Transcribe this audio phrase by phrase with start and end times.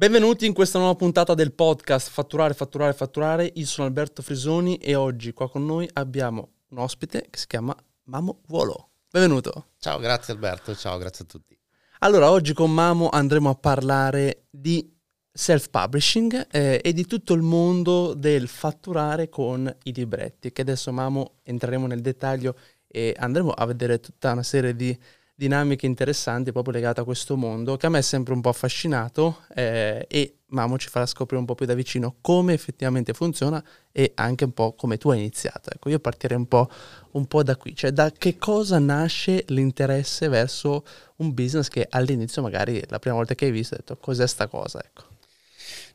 [0.00, 3.52] Benvenuti in questa nuova puntata del podcast Fatturare, Fatturare, Fatturare.
[3.56, 7.76] Io sono Alberto Frisoni e oggi qua con noi abbiamo un ospite che si chiama
[8.04, 8.92] Mamo Volo.
[9.10, 9.72] Benvenuto.
[9.78, 11.54] Ciao, grazie Alberto, ciao, grazie a tutti.
[11.98, 14.90] Allora, oggi con Mamo andremo a parlare di
[15.30, 21.40] self-publishing eh, e di tutto il mondo del fatturare con i libretti, che adesso Mamo
[21.42, 22.56] entreremo nel dettaglio
[22.86, 24.98] e andremo a vedere tutta una serie di
[25.40, 29.44] dinamiche interessanti proprio legate a questo mondo che a me è sempre un po' affascinato
[29.54, 34.12] eh, e Mamo ci farà scoprire un po' più da vicino come effettivamente funziona e
[34.16, 35.70] anche un po' come tu hai iniziato.
[35.72, 36.68] Ecco, io partirei un po',
[37.12, 40.84] un po' da qui, cioè da che cosa nasce l'interesse verso
[41.18, 44.48] un business che all'inizio magari la prima volta che hai visto hai detto cos'è sta
[44.48, 45.04] cosa, ecco.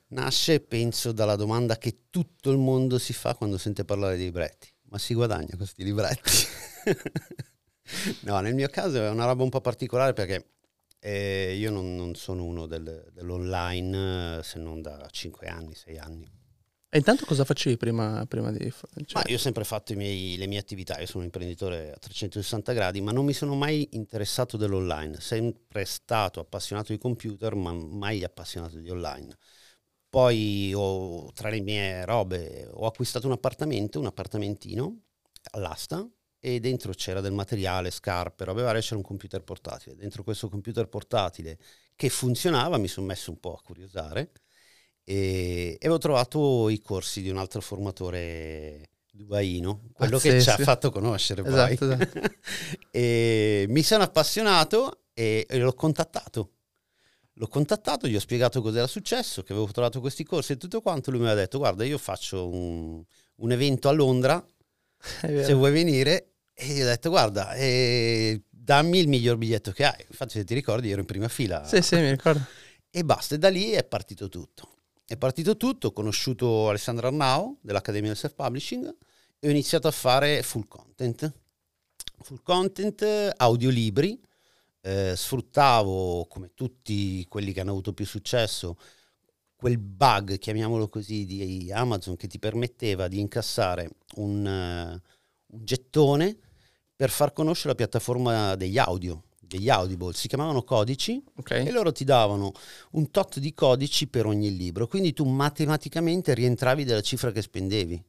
[0.07, 4.69] Nasce, penso, dalla domanda che tutto il mondo si fa quando sente parlare di libretti.
[4.89, 6.31] Ma si guadagna questi libretti?
[8.21, 10.53] No, nel mio caso è una roba un po' particolare perché
[10.99, 15.97] eh, io non, non, sono uno del, dell'online eh, se non da 5 anni, 6
[15.97, 16.43] anni.
[16.89, 18.73] E intanto cosa facevi prima, prima di...
[19.05, 19.23] Cioè...
[19.27, 23.01] io ho sempre fatto miei, le mie attività, io sono un imprenditore a 360 gradi,
[23.01, 28.77] ma non mi sono mai interessato dell'online, sempre stato appassionato di computer, ma mai appassionato
[28.77, 29.37] di online.
[30.09, 35.01] Poi ho, tra le mie robe ho acquistato un appartamento, un appartamentino
[35.51, 36.07] all'asta,
[36.45, 39.95] e dentro c'era del materiale, scarpe, robe varie, c'era un computer portatile.
[39.95, 41.57] Dentro questo computer portatile
[41.95, 44.31] che funzionava mi sono messo un po' a curiosare
[45.03, 50.35] e, avevo trovato i corsi di un altro formatore dubaino, quello Pazzesco.
[50.35, 51.51] che ci ha fatto conoscere poi.
[51.51, 52.21] Esatto, esatto.
[52.91, 56.51] e mi sono appassionato e, e l'ho contattato.
[57.37, 60.81] L'ho contattato, gli ho spiegato cosa era successo, che avevo trovato questi corsi e tutto
[60.81, 61.09] quanto.
[61.09, 63.03] Lui mi ha detto: Guarda, io faccio un,
[63.37, 64.45] un evento a Londra.
[64.97, 70.05] Se vuoi venire, e gli ho detto, guarda, eh, dammi il miglior biglietto che hai.
[70.07, 71.65] Infatti, se ti ricordi, ero in prima fila.
[71.65, 72.45] Sì, sì, mi ricordo.
[72.89, 74.69] E basta, e da lì è partito tutto.
[75.05, 78.95] È partito tutto, ho conosciuto Alessandro Arnau dell'Accademia del Self-Publishing
[79.37, 81.31] e ho iniziato a fare full content.
[82.21, 84.19] Full content, audiolibri,
[84.79, 88.77] eh, sfruttavo, come tutti quelli che hanno avuto più successo,
[89.55, 96.37] quel bug, chiamiamolo così, di Amazon che ti permetteva di incassare un, uh, un gettone
[96.95, 101.65] per far conoscere la piattaforma degli audio, degli Audible, si chiamavano codici okay.
[101.65, 102.51] e loro ti davano
[102.91, 108.03] un tot di codici per ogni libro, quindi tu matematicamente rientravi della cifra che spendevi.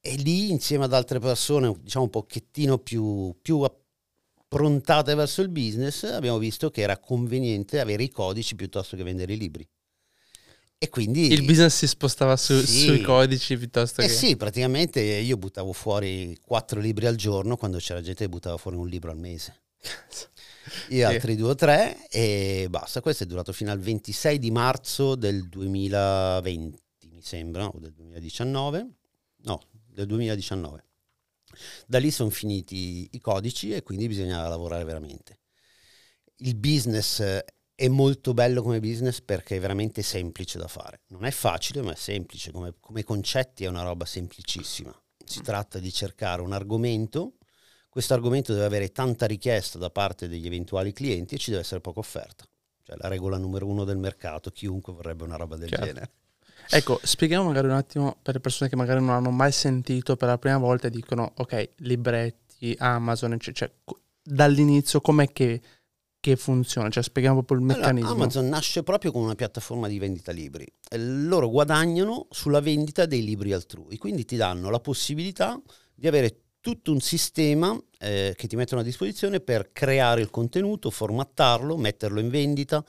[0.00, 6.02] E lì insieme ad altre persone, diciamo un pochettino più, più approntate verso il business,
[6.04, 9.66] abbiamo visto che era conveniente avere i codici piuttosto che vendere i libri.
[10.78, 11.32] E quindi...
[11.32, 12.80] Il business si spostava su, sì.
[12.80, 14.12] sui codici piuttosto eh che...
[14.12, 18.76] sì, praticamente io buttavo fuori quattro libri al giorno quando c'era gente che buttava fuori
[18.76, 19.62] un libro al mese.
[20.88, 21.14] Io sì.
[21.14, 23.00] altri due o tre e basta.
[23.00, 28.88] Questo è durato fino al 26 di marzo del 2020, mi sembra, o del 2019.
[29.42, 30.84] No, del 2019.
[31.86, 35.38] Da lì sono finiti i codici e quindi bisognava lavorare veramente.
[36.38, 37.22] Il business
[37.74, 41.00] è molto bello come business perché è veramente semplice da fare.
[41.08, 42.52] Non è facile, ma è semplice.
[42.52, 44.94] Come, come concetti è una roba semplicissima.
[45.24, 45.42] Si mm.
[45.42, 47.34] tratta di cercare un argomento.
[47.88, 51.80] Questo argomento deve avere tanta richiesta da parte degli eventuali clienti e ci deve essere
[51.80, 52.44] poca offerta.
[52.82, 55.86] Cioè la regola numero uno del mercato, chiunque vorrebbe una roba del Chiaro.
[55.86, 56.10] genere.
[56.70, 60.28] Ecco, spieghiamo magari un attimo per le persone che magari non hanno mai sentito per
[60.28, 63.70] la prima volta e dicono, ok, libretti, Amazon, cioè
[64.22, 65.60] dall'inizio com'è che
[66.24, 66.88] che funziona?
[66.88, 68.08] Cioè spieghiamo proprio il meccanismo.
[68.08, 70.66] Allora, Amazon nasce proprio come una piattaforma di vendita libri.
[70.96, 75.60] Loro guadagnano sulla vendita dei libri altrui, quindi ti danno la possibilità
[75.94, 80.88] di avere tutto un sistema eh, che ti mettono a disposizione per creare il contenuto,
[80.88, 82.82] formattarlo, metterlo in vendita,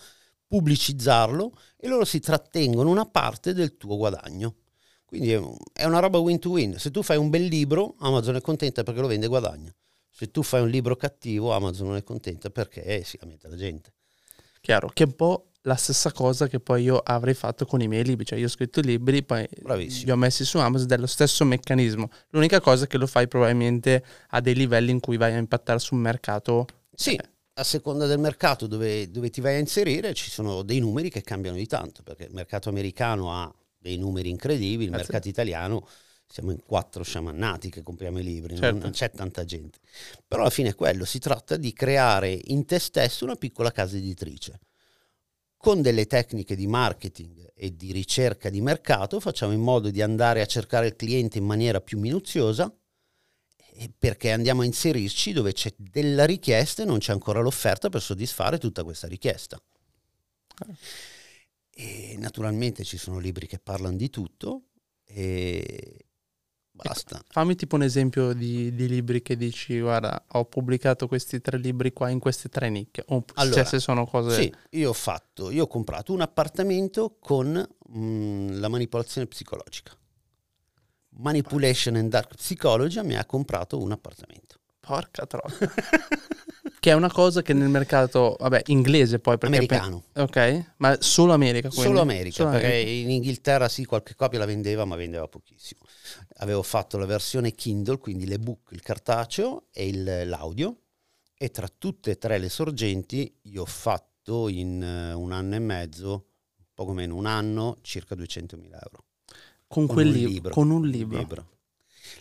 [0.48, 4.56] pubblicizzarlo e loro si trattengono una parte del tuo guadagno.
[5.04, 5.32] Quindi
[5.74, 6.80] è una roba win to win.
[6.80, 9.76] Se tu fai un bel libro, Amazon è contenta perché lo vende e guadagna.
[10.18, 13.92] Se tu fai un libro cattivo, Amazon non è contenta perché si lamenta la gente.
[14.62, 17.88] Chiaro, che è un po' la stessa cosa che poi io avrei fatto con i
[17.90, 20.06] miei libri, cioè io ho scritto libri, poi Bravissimo.
[20.06, 22.10] li ho messi su Amazon è lo stesso meccanismo.
[22.30, 25.80] L'unica cosa è che lo fai probabilmente a dei livelli in cui vai a impattare
[25.80, 26.66] sul mercato.
[26.94, 27.30] Sì, eh.
[27.56, 31.24] a seconda del mercato dove, dove ti vai a inserire ci sono dei numeri che
[31.24, 35.08] cambiano di tanto, perché il mercato americano ha dei numeri incredibili, il Grazie.
[35.12, 35.86] mercato italiano
[36.28, 38.80] siamo in quattro sciamannati che compriamo i libri, certo.
[38.80, 39.80] non, c'è tanta gente.
[40.28, 43.98] Però alla fine è quello, si tratta di creare in te stesso una piccola casa
[43.98, 44.60] editrice.
[45.58, 50.42] Con delle tecniche di marketing e di ricerca di mercato facciamo in modo di andare
[50.42, 52.72] a cercare il cliente in maniera più minuziosa
[53.98, 58.58] perché andiamo a inserirci dove c'è della richiesta e non c'è ancora l'offerta per soddisfare
[58.58, 59.62] tutta questa richiesta.
[61.70, 64.68] E naturalmente ci sono libri che parlano di tutto
[65.04, 66.05] e
[66.76, 67.24] basta.
[67.30, 71.94] Fammi tipo un esempio di, di, libri che dici, guarda, ho pubblicato questi tre libri
[71.94, 73.06] qua in queste tre nicchie.
[73.08, 74.42] O allora, cioè, se sono cose...
[74.42, 79.92] Sì, io ho fatto, io ho comprato un appartamento con mh, mm, la manipolazione psicologica.
[81.18, 84.58] Manipulation and Dark Psychology mi ha comprato un appartamento.
[84.82, 85.72] Porca trocca.
[86.86, 89.38] che è una cosa che nel mercato, vabbè, inglese poi.
[89.40, 90.04] Americano.
[90.12, 91.70] Per, ok, ma solo America.
[91.70, 91.88] Quindi.
[91.88, 92.90] Solo America, solo perché America.
[92.92, 95.82] in Inghilterra sì, qualche copia la vendeva, ma vendeva pochissimo.
[96.38, 100.82] Avevo fatto la versione Kindle, quindi l'ebook, il cartaceo e il, l'audio,
[101.38, 105.60] e tra tutte e tre le sorgenti io ho fatto in uh, un anno e
[105.60, 106.28] mezzo,
[106.74, 109.06] poco meno un anno, circa 200.000 euro.
[109.68, 111.18] Con, con quel libro, libro, Con un libro.
[111.18, 111.50] libro.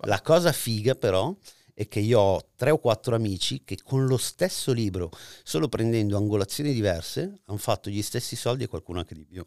[0.02, 1.36] La cosa figa però
[1.74, 5.10] è che io ho tre o quattro amici che con lo stesso libro,
[5.42, 9.44] solo prendendo angolazioni diverse, hanno fatto gli stessi soldi e qualcuno anche di più.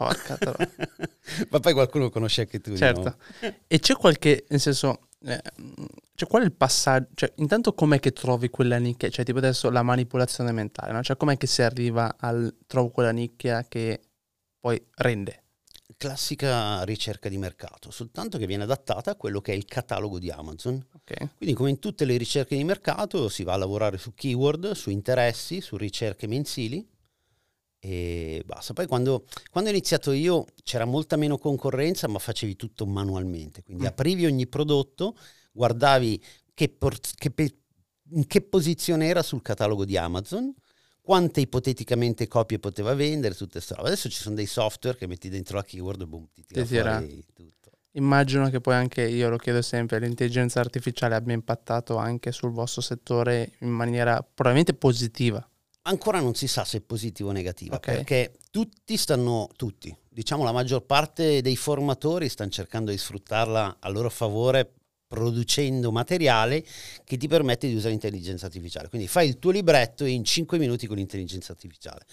[0.00, 0.56] Porca però.
[1.50, 2.74] Ma poi qualcuno lo conosce anche tu.
[2.74, 3.02] Certo.
[3.40, 3.54] No?
[3.66, 5.42] E c'è qualche, nel senso, eh,
[6.14, 9.68] cioè qual è il passaggio, cioè intanto com'è che trovi quella nicchia, cioè tipo adesso
[9.68, 11.02] la manipolazione mentale, no?
[11.02, 14.00] Cioè com'è che si arriva al, trovo quella nicchia che
[14.58, 15.42] poi rende?
[15.98, 20.30] classica ricerca di mercato, soltanto che viene adattata a quello che è il catalogo di
[20.30, 20.82] Amazon.
[20.94, 21.28] Okay.
[21.36, 24.88] Quindi come in tutte le ricerche di mercato si va a lavorare su keyword, su
[24.88, 26.88] interessi, su ricerche mensili
[27.80, 28.74] e basta.
[28.74, 33.84] Poi quando, quando ho iniziato io c'era molta meno concorrenza ma facevi tutto manualmente, quindi
[33.84, 33.86] mm.
[33.86, 35.16] aprivi ogni prodotto,
[35.50, 36.22] guardavi
[36.54, 37.56] che, por- che pe-
[38.12, 40.54] in che posizione era sul catalogo di Amazon
[41.00, 43.88] quante ipoteticamente copie poteva vendere, tutte queste robe.
[43.88, 47.24] Adesso ci sono dei software che metti dentro la keyword e boom, ti tira fuori
[47.32, 47.70] tutto.
[47.94, 52.80] Immagino che poi anche, io lo chiedo sempre, l'intelligenza artificiale abbia impattato anche sul vostro
[52.80, 55.44] settore in maniera probabilmente positiva.
[55.90, 57.96] Ancora non si sa se è positiva o negativa, okay.
[57.96, 63.88] perché tutti stanno, tutti, diciamo la maggior parte dei formatori stanno cercando di sfruttarla a
[63.88, 64.72] loro favore
[65.08, 66.64] producendo materiale
[67.02, 68.88] che ti permette di usare l'intelligenza artificiale.
[68.88, 72.06] Quindi fai il tuo libretto in 5 minuti con l'intelligenza artificiale.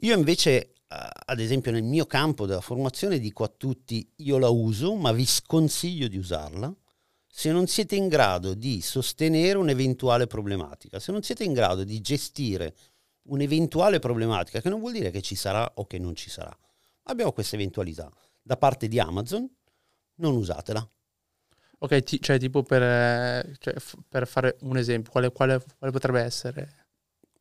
[0.00, 4.48] Io invece, eh, ad esempio nel mio campo della formazione, dico a tutti, io la
[4.48, 6.74] uso, ma vi sconsiglio di usarla
[7.34, 11.98] se non siete in grado di sostenere un'eventuale problematica, se non siete in grado di
[12.02, 12.74] gestire
[13.24, 16.56] un'eventuale problematica, che non vuol dire che ci sarà o che non ci sarà.
[17.04, 18.10] Abbiamo questa eventualità
[18.40, 19.48] da parte di Amazon,
[20.16, 20.88] non usatela
[21.82, 26.20] Ok, ti, cioè tipo per, cioè, f- per, fare un esempio, quale, quale, quale, potrebbe
[26.20, 26.86] essere?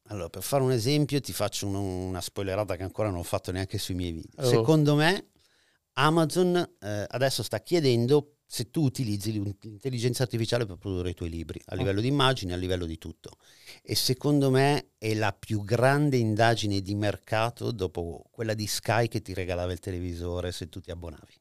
[0.08, 3.52] Allora, per fare un esempio ti faccio un, una spoilerata che ancora non ho fatto
[3.52, 4.44] neanche sui miei video.
[4.44, 4.50] Oh.
[4.50, 5.28] Secondo me
[5.94, 11.62] Amazon eh, adesso sta chiedendo se tu utilizzi l'intelligenza artificiale per produrre i tuoi libri,
[11.68, 13.38] a livello di immagini, a livello di tutto.
[13.82, 19.22] E secondo me è la più grande indagine di mercato dopo quella di Sky che
[19.22, 21.34] ti regalava il televisore se tu ti abbonavi.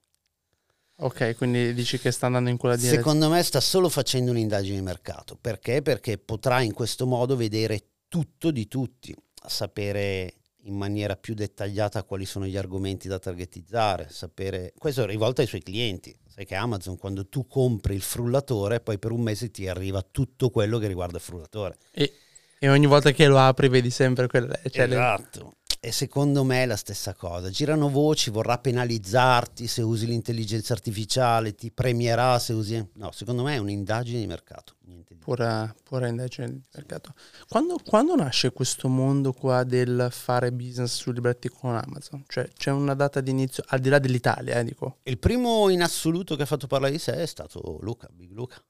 [1.03, 3.03] Ok, quindi dici che sta andando in quella direzione?
[3.03, 5.35] Secondo me sta solo facendo un'indagine di mercato.
[5.35, 5.83] Perché?
[5.83, 9.13] Perché potrà in questo modo vedere tutto di tutti,
[9.47, 14.73] sapere in maniera più dettagliata quali sono gli argomenti da targetizzare, sapere...
[14.77, 16.17] Questo è rivolto ai suoi clienti.
[16.27, 20.51] Sai che Amazon quando tu compri il frullatore, poi per un mese ti arriva tutto
[20.51, 21.77] quello che riguarda il frullatore.
[21.93, 22.13] E,
[22.59, 24.61] e ogni volta che lo apri vedi sempre quelle...
[24.71, 25.41] Cioè esatto.
[25.41, 25.59] Le...
[25.83, 27.49] E secondo me è la stessa cosa.
[27.49, 32.87] Girano voci, vorrà penalizzarti se usi l'intelligenza artificiale, ti premierà se usi...
[32.97, 34.75] No, secondo me è un'indagine di mercato.
[35.19, 37.15] Pura, pura indagine di mercato.
[37.49, 42.25] Quando, quando, nasce questo mondo qua del fare business sui libretti con Amazon?
[42.27, 44.99] Cioè c'è una data di inizio, al di là dell'Italia, eh, dico.
[45.05, 48.63] Il primo in assoluto che ha fatto parlare di sé è stato Luca, Big Luca,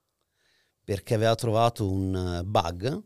[0.85, 3.03] perché aveva trovato un bug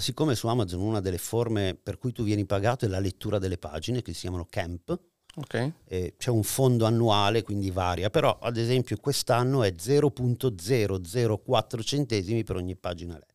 [0.00, 3.58] siccome su Amazon una delle forme per cui tu vieni pagato è la lettura delle
[3.58, 4.98] pagine, che si chiamano camp,
[5.36, 5.72] okay.
[6.16, 12.76] c'è un fondo annuale, quindi varia, però ad esempio quest'anno è 0.004 centesimi per ogni
[12.76, 13.34] pagina letta.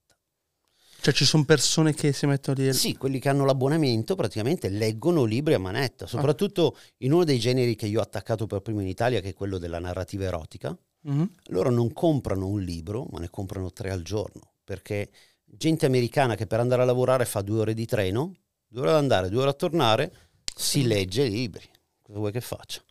[1.01, 2.71] Cioè ci sono persone che si mettono lì?
[2.73, 6.79] Sì, quelli che hanno l'abbonamento praticamente leggono libri a manetta, soprattutto ah.
[6.97, 9.57] in uno dei generi che io ho attaccato per primo in Italia, che è quello
[9.57, 10.77] della narrativa erotica.
[11.09, 11.23] Mm-hmm.
[11.45, 15.09] Loro non comprano un libro, ma ne comprano tre al giorno, perché
[15.53, 18.33] gente americana che per andare a lavorare fa due ore di treno,
[18.67, 20.13] due ore ad andare, due ore a tornare,
[20.55, 21.67] si legge i libri.
[22.01, 22.81] Cosa vuoi che faccia?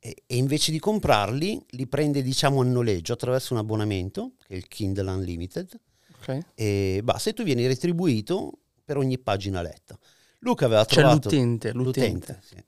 [0.00, 4.56] E, e, invece di comprarli, li prende diciamo a noleggio attraverso un abbonamento, che è
[4.56, 5.80] il Kindle Unlimited,
[6.20, 6.40] okay.
[6.54, 9.98] e basta, e tu vieni retribuito per ogni pagina letta.
[10.40, 11.28] Luca aveva cioè trovato...
[11.28, 12.10] l'utente, l'utente.
[12.10, 12.64] l'utente sì.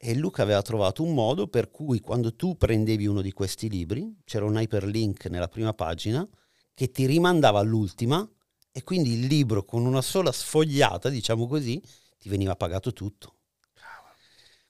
[0.00, 4.20] E Luca aveva trovato un modo per cui quando tu prendevi uno di questi libri,
[4.24, 6.26] c'era un hyperlink nella prima pagina
[6.72, 8.28] che ti rimandava all'ultima
[8.78, 11.82] e quindi il libro con una sola sfogliata, diciamo così,
[12.16, 13.34] ti veniva pagato tutto.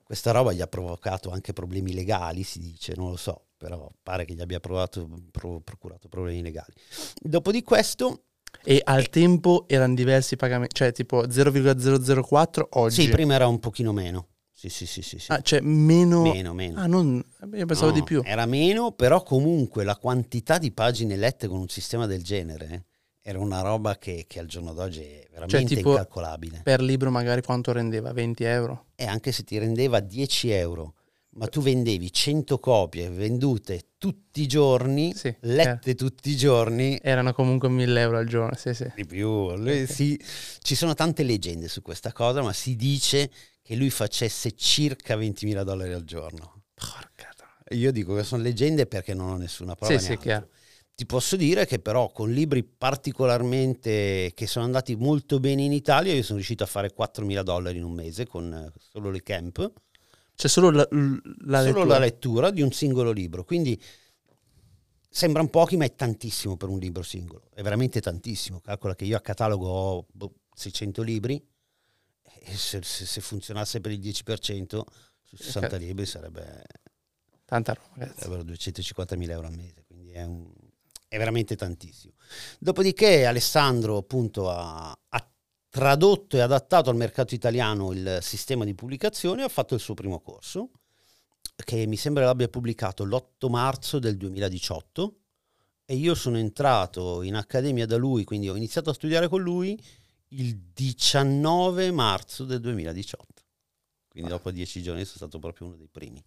[0.02, 4.24] questa roba gli ha provocato anche problemi legali, si dice, non lo so, però pare
[4.24, 6.72] che gli abbia provato, pro, procurato problemi legali.
[7.20, 8.22] Dopo di questo...
[8.64, 13.02] E al eh, tempo erano diversi pagamenti, cioè tipo 0,004 oggi.
[13.02, 14.28] Sì, prima era un pochino meno.
[14.50, 15.30] Sì, sì, sì, sì, sì.
[15.30, 16.22] Ah, cioè meno...
[16.22, 16.80] Meno, meno.
[16.80, 17.22] Ah, non...
[17.52, 18.22] Io pensavo no, di più.
[18.24, 22.86] Era meno, però comunque la quantità di pagine lette con un sistema del genere
[23.28, 26.62] era una roba che, che al giorno d'oggi è veramente cioè, incalcolabile.
[26.64, 28.10] Per libro magari quanto rendeva?
[28.14, 28.86] 20 euro?
[28.94, 30.94] E anche se ti rendeva 10 euro,
[31.32, 35.94] ma tu vendevi 100 copie vendute tutti i giorni, sì, lette eh.
[35.94, 36.98] tutti i giorni.
[37.02, 38.90] Erano comunque 1000 euro al giorno, sì, sì.
[38.94, 39.28] Di più.
[39.28, 39.86] Okay.
[39.86, 40.18] Si,
[40.60, 43.30] ci sono tante leggende su questa cosa, ma si dice
[43.60, 46.62] che lui facesse circa 20.000 dollari al giorno.
[46.72, 47.28] Porca.
[47.72, 49.98] Io dico che sono leggende perché non ho nessuna prova.
[49.98, 50.48] Sì, sì, chiaro.
[50.98, 56.12] Ti posso dire che però con libri particolarmente che sono andati molto bene in Italia,
[56.12, 59.72] io sono riuscito a fare 4.000 dollari in un mese con eh, solo le camp.
[60.34, 60.88] Cioè solo la,
[61.44, 61.84] la solo lettura.
[61.84, 63.44] la lettura di un singolo libro.
[63.44, 63.80] Quindi
[65.08, 67.48] sembrano pochi, ma è tantissimo per un libro singolo.
[67.54, 68.58] È veramente tantissimo.
[68.58, 70.06] Calcola che io a catalogo ho
[70.52, 71.40] 600 libri
[72.40, 74.80] e se, se, se funzionasse per il 10%
[75.22, 75.78] su 60 okay.
[75.78, 76.64] libri sarebbe...
[77.44, 80.52] Tanta roba, Sarebbero 250.000 euro al mese, quindi è, un,
[81.08, 82.12] è veramente tantissimo.
[82.58, 85.30] Dopodiché Alessandro appunto ha, ha
[85.70, 90.20] tradotto e adattato al mercato italiano il sistema di pubblicazione, ha fatto il suo primo
[90.20, 90.70] corso,
[91.56, 95.16] che mi sembra l'abbia pubblicato l'8 marzo del 2018
[95.84, 99.80] e io sono entrato in accademia da lui, quindi ho iniziato a studiare con lui
[100.32, 103.42] il 19 marzo del 2018.
[104.08, 106.22] Quindi dopo dieci giorni sono stato proprio uno dei primi.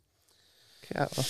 [0.80, 1.22] Chiaro.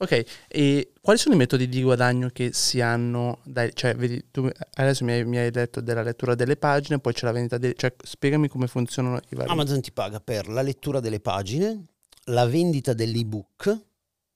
[0.00, 3.40] Ok, e quali sono i metodi di guadagno che si hanno?
[3.42, 7.12] Dai, cioè, vedi, tu adesso mi hai, mi hai, detto della lettura delle pagine, poi
[7.12, 7.74] c'è la vendita delle...
[7.76, 9.50] Cioè, spiegami come funzionano i vari...
[9.50, 11.86] Amazon ti paga per la lettura delle pagine,
[12.26, 13.86] la vendita dell'ebook,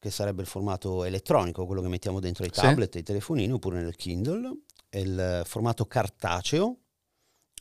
[0.00, 2.99] che sarebbe il formato elettronico, quello che mettiamo dentro i tablet sì.
[2.99, 4.52] i telefonini, oppure nel Kindle,
[4.90, 6.76] il formato cartaceo,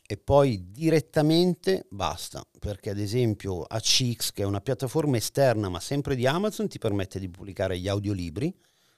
[0.06, 6.14] e poi direttamente basta, perché ad esempio ACX, che è una piattaforma esterna ma sempre
[6.14, 8.54] di Amazon, ti permette di pubblicare gli audiolibri,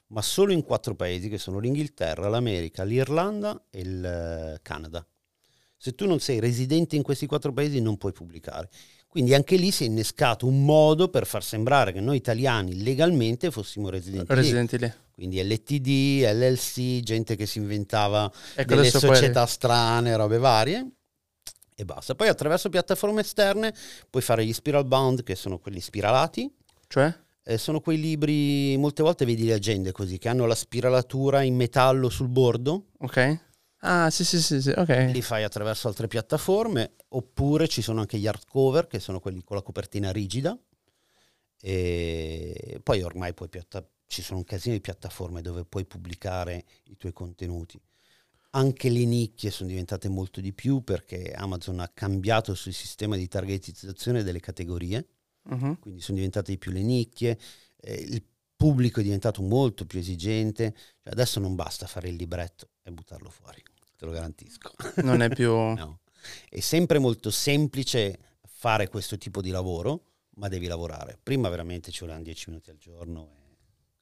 [0.09, 5.07] ma solo in quattro paesi che sono l'Inghilterra, l'America, l'Irlanda e il eh, Canada.
[5.77, 8.71] Se tu non sei residente in questi quattro paesi non puoi pubblicare.
[9.15, 13.53] Quindi anche lì si è innescato un modo per far sembrare che noi italiani legalmente
[13.53, 14.87] fossimo residenti, residenti lì.
[14.87, 14.93] lì.
[15.15, 20.85] Quindi LTD, LLC, gente che si inventava ecco delle società strane, robe varie
[21.77, 22.17] e basta.
[22.17, 23.73] Poi attraverso piattaforme esterne
[24.11, 26.53] puoi fare gli spiral bound, che sono quelli spiralati.
[26.89, 27.15] Cioè?
[27.45, 31.55] Eh, sono quei libri, molte volte vedi le agende così, che hanno la spiralatura in
[31.55, 32.87] metallo sul bordo.
[32.99, 33.39] Ok.
[33.87, 35.11] Ah, sì, sì, sì, sì, ok.
[35.13, 39.57] Li fai attraverso altre piattaforme, oppure ci sono anche gli hardcover, che sono quelli con
[39.57, 40.59] la copertina rigida.
[41.61, 46.97] E poi ormai puoi piatta- ci sono un casino di piattaforme dove puoi pubblicare i
[46.97, 47.79] tuoi contenuti.
[48.51, 53.17] Anche le nicchie sono diventate molto di più perché Amazon ha cambiato il suo sistema
[53.17, 55.09] di targetizzazione delle categorie,
[55.43, 55.79] uh-huh.
[55.79, 57.39] quindi sono diventate di più le nicchie,
[57.81, 58.25] eh, il
[58.57, 63.29] pubblico è diventato molto più esigente, cioè adesso non basta fare il libretto e buttarlo
[63.29, 63.61] fuori,
[63.97, 64.73] te lo garantisco.
[64.97, 65.51] Non è più...
[65.75, 66.01] no.
[66.49, 70.05] È sempre molto semplice fare questo tipo di lavoro,
[70.37, 71.19] ma devi lavorare.
[71.23, 73.55] Prima veramente ci volevano 10 minuti al giorno e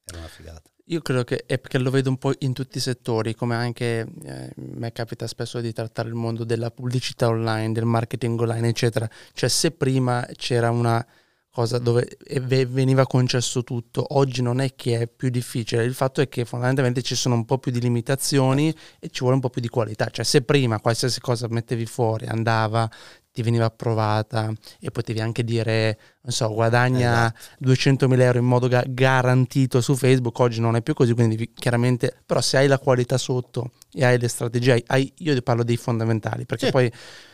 [0.04, 0.70] era una figata.
[0.86, 4.06] Io credo che è perché lo vedo un po' in tutti i settori, come anche
[4.24, 9.08] eh, me capita spesso di trattare il mondo della pubblicità online, del marketing online, eccetera.
[9.32, 11.04] Cioè se prima c'era una
[11.52, 16.28] cosa dove veniva concesso tutto, oggi non è che è più difficile, il fatto è
[16.28, 19.60] che fondamentalmente ci sono un po' più di limitazioni e ci vuole un po' più
[19.60, 20.08] di qualità.
[20.08, 22.88] Cioè se prima qualsiasi cosa mettevi fuori andava,
[23.32, 28.06] ti veniva approvata e potevi anche dire, non so, guadagna esatto.
[28.06, 32.14] 200.000 euro in modo ga- garantito su Facebook, oggi non è più così, quindi chiaramente,
[32.24, 35.76] però se hai la qualità sotto e hai le strategie, hai, io ti parlo dei
[35.76, 36.72] fondamentali, perché sì.
[36.72, 36.92] poi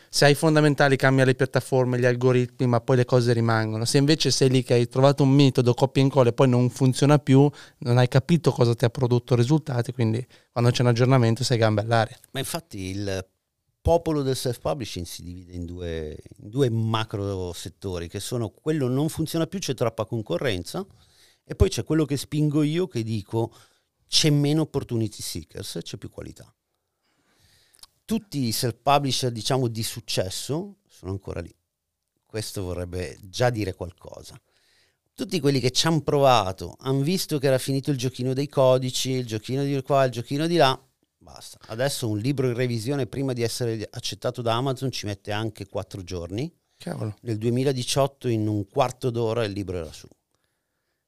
[0.09, 3.85] se hai fondamentali cambia le piattaforme, gli algoritmi, ma poi le cose rimangono.
[3.85, 6.71] Se invece sei lì che hai trovato un metodo, copia e incolla e poi non
[6.71, 7.49] funziona più,
[7.79, 11.83] non hai capito cosa ti ha prodotto risultati, quindi quando c'è un aggiornamento sei gambe
[11.83, 12.19] all'aria.
[12.33, 13.27] Ma infatti il
[13.81, 19.09] popolo del self-publishing si divide in due, in due macro settori, che sono quello non
[19.09, 20.85] funziona più, c'è troppa concorrenza,
[21.45, 23.55] e poi c'è quello che spingo io che dico
[24.07, 26.53] c'è meno opportunity seekers, c'è più qualità.
[28.09, 31.55] Tutti i self-publisher, diciamo, di successo sono ancora lì.
[32.25, 34.41] Questo vorrebbe già dire qualcosa.
[35.13, 39.11] Tutti quelli che ci hanno provato, hanno visto che era finito il giochino dei codici,
[39.11, 40.81] il giochino di qua, il giochino di là,
[41.19, 41.59] Basta.
[41.67, 46.03] Adesso un libro in revisione prima di essere accettato da Amazon ci mette anche quattro
[46.03, 47.15] giorni Cavolo.
[47.23, 50.09] Nel 2018 in un quarto d'ora il libro era su.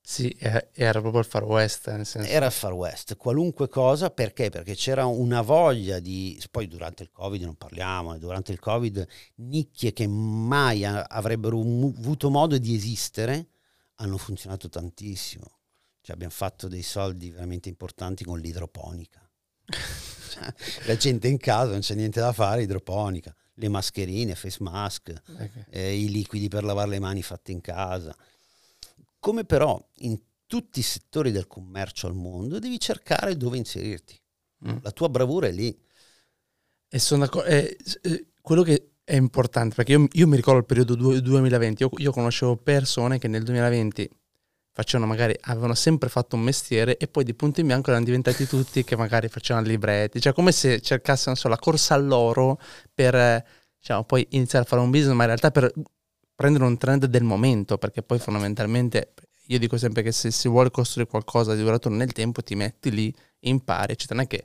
[0.02, 1.90] Sì, era proprio il Far West.
[1.90, 2.28] Nel senso.
[2.28, 4.50] Era il Far West, qualunque cosa, perché?
[4.50, 6.42] Perché c'era una voglia di...
[6.50, 12.58] Poi durante il Covid non parliamo, durante il Covid nicchie che mai avrebbero avuto modo
[12.58, 13.48] di esistere
[13.96, 15.58] hanno funzionato tantissimo.
[16.00, 19.20] Cioè abbiamo fatto dei soldi veramente importanti con l'idroponica.
[20.30, 20.54] Cioè,
[20.86, 25.50] la gente in casa non c'è niente da fare, idroponica, le mascherine, face mask, okay.
[25.68, 28.16] eh, i liquidi per lavare le mani fatti in casa.
[29.20, 34.20] Come però in tutti i settori del commercio al mondo devi cercare dove inserirti.
[34.68, 34.78] Mm.
[34.82, 35.78] La tua bravura è lì.
[36.88, 37.48] E sono d'accordo.
[37.48, 41.90] Eh, eh, quello che è importante, perché io, io mi ricordo il periodo 2020, io,
[41.98, 44.08] io conoscevo persone che nel 2020
[44.72, 48.46] facevano magari, avevano sempre fatto un mestiere e poi di punto in bianco erano diventati
[48.46, 52.58] tutti che magari facevano libretti, cioè come se cercassero so, la corsa all'oro
[52.92, 53.44] per
[53.78, 55.72] diciamo, poi iniziare a fare un business, ma in realtà per
[56.40, 59.14] prendere un trend del momento, perché poi fondamentalmente
[59.46, 62.90] io dico sempre che se si vuole costruire qualcosa di duraturo nel tempo ti metti
[62.90, 64.44] lì, impari, eccetera, non è che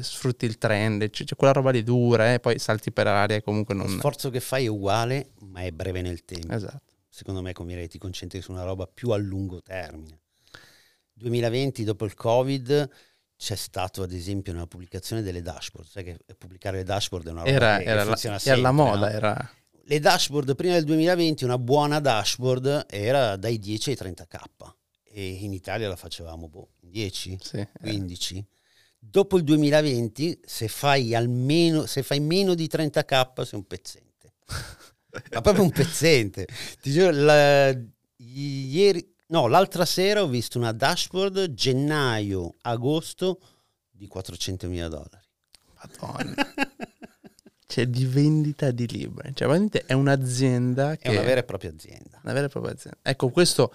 [0.00, 3.36] sfrutti il trend, c'è, c'è quella roba lì dura e eh, poi salti per aria
[3.36, 3.86] e comunque non...
[3.86, 6.52] Lo sforzo che fai è uguale, ma è breve nel tempo.
[6.52, 10.18] Esatto secondo me conviene che ti concentri su una roba più a lungo termine.
[11.12, 12.90] 2020, dopo il Covid,
[13.36, 15.88] c'è stato ad esempio una pubblicazione delle dashboard.
[15.88, 18.60] Sai che pubblicare le dashboard è una roba era, che, era che funziona la, sempre.
[18.60, 19.14] Era la moda, no?
[19.14, 19.50] era...
[19.86, 24.38] Le dashboard prima del 2020, una buona dashboard era dai 10 ai 30k.
[25.04, 28.36] E in Italia la facevamo boh, 10, sì, 15.
[28.36, 28.44] Eh.
[28.98, 34.32] Dopo il 2020, se fai almeno se fai meno di 30k, sei un pezzente.
[35.32, 36.46] ma proprio un pezzente.
[36.80, 37.78] Ti giuro, la,
[38.16, 43.38] ieri, no, l'altra sera ho visto una dashboard gennaio-agosto
[43.90, 45.26] di 400 mila dollari.
[45.74, 46.34] Madonna.
[47.66, 49.32] cioè di vendita di libri.
[49.34, 51.08] Cioè, veramente è un'azienda che...
[51.08, 52.20] È una vera e propria azienda.
[52.22, 52.98] Una vera e propria azienda.
[53.02, 53.72] Ecco, questo,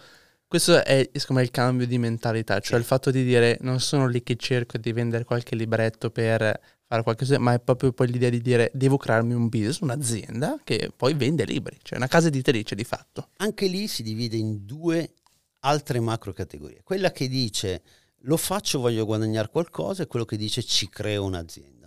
[0.48, 2.60] questo è me, il cambio di mentalità.
[2.60, 2.80] Cioè sì.
[2.80, 6.60] il fatto di dire non sono lì che cerco di vendere qualche libretto per
[6.90, 10.92] fare qualcosa, ma è proprio poi l'idea di dire devo crearmi un business, un'azienda che
[10.96, 13.30] poi vende libri, cioè una casa editrice di fatto.
[13.38, 15.14] Anche lì si divide in due
[15.60, 16.82] altre macro categorie.
[16.84, 17.84] Quella che dice
[18.24, 21.79] lo faccio, voglio guadagnare qualcosa e quello che dice ci creo un'azienda.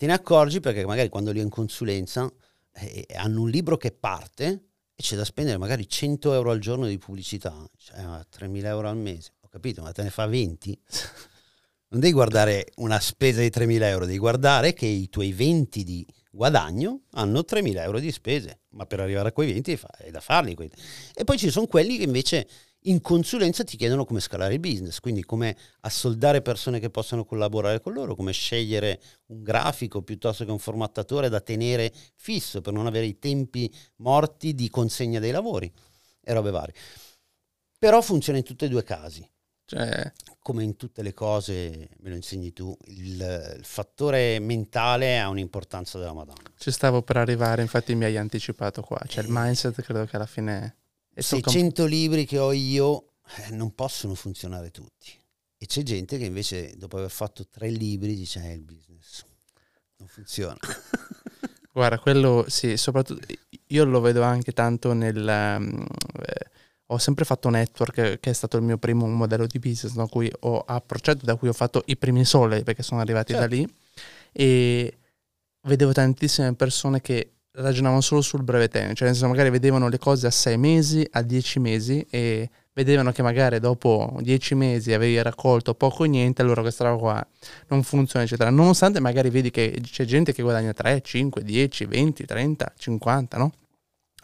[0.00, 2.26] Te ne accorgi perché magari quando li ho in consulenza
[2.72, 4.46] eh, hanno un libro che parte
[4.94, 8.96] e c'è da spendere magari 100 euro al giorno di pubblicità, cioè 3.000 euro al
[8.96, 10.80] mese, ho capito, ma te ne fa 20?
[11.88, 16.06] non devi guardare una spesa di 3.000 euro, devi guardare che i tuoi 20 di
[16.30, 20.56] guadagno hanno 3.000 euro di spese, ma per arrivare a quei 20 è da farli.
[21.12, 22.48] E poi ci sono quelli che invece
[22.84, 27.80] in consulenza ti chiedono come scalare il business, quindi come assoldare persone che possano collaborare
[27.80, 32.86] con loro, come scegliere un grafico piuttosto che un formattatore da tenere fisso per non
[32.86, 35.70] avere i tempi morti di consegna dei lavori
[36.22, 36.74] e robe varie.
[37.78, 39.28] Però funziona in tutti e due i casi.
[39.64, 40.12] Cioè...
[40.42, 43.20] Come in tutte le cose, me lo insegni tu, il,
[43.58, 46.50] il, fattore mentale ha un'importanza della Madonna.
[46.56, 48.98] Ci stavo per arrivare, infatti mi hai anticipato qua.
[49.06, 50.79] Cioè il mindset credo che alla fine...
[51.22, 55.10] 600 com- libri che ho io eh, non possono funzionare tutti.
[55.56, 59.24] E c'è gente che invece dopo aver fatto tre libri dice eh, il business
[60.00, 60.58] non funziona.
[61.72, 63.26] Guarda, quello sì, soprattutto
[63.66, 65.16] io lo vedo anche tanto nel...
[65.16, 65.86] Um,
[66.22, 66.48] eh,
[66.90, 70.28] ho sempre fatto network, che è stato il mio primo modello di business da cui
[70.40, 73.48] ho approcciato, da cui ho fatto i primi soldi, perché sono arrivati certo.
[73.48, 73.74] da lì.
[74.32, 74.98] E
[75.68, 80.26] vedevo tantissime persone che ragionavano solo sul breve termine, cioè senso magari vedevano le cose
[80.26, 85.74] a sei mesi, a dieci mesi e vedevano che magari dopo dieci mesi avevi raccolto
[85.74, 87.26] poco o niente, allora questa roba qua
[87.68, 88.50] non funziona, eccetera.
[88.50, 93.52] Nonostante magari vedi che c'è gente che guadagna 3, 5, 10, 20, 30, 50, no?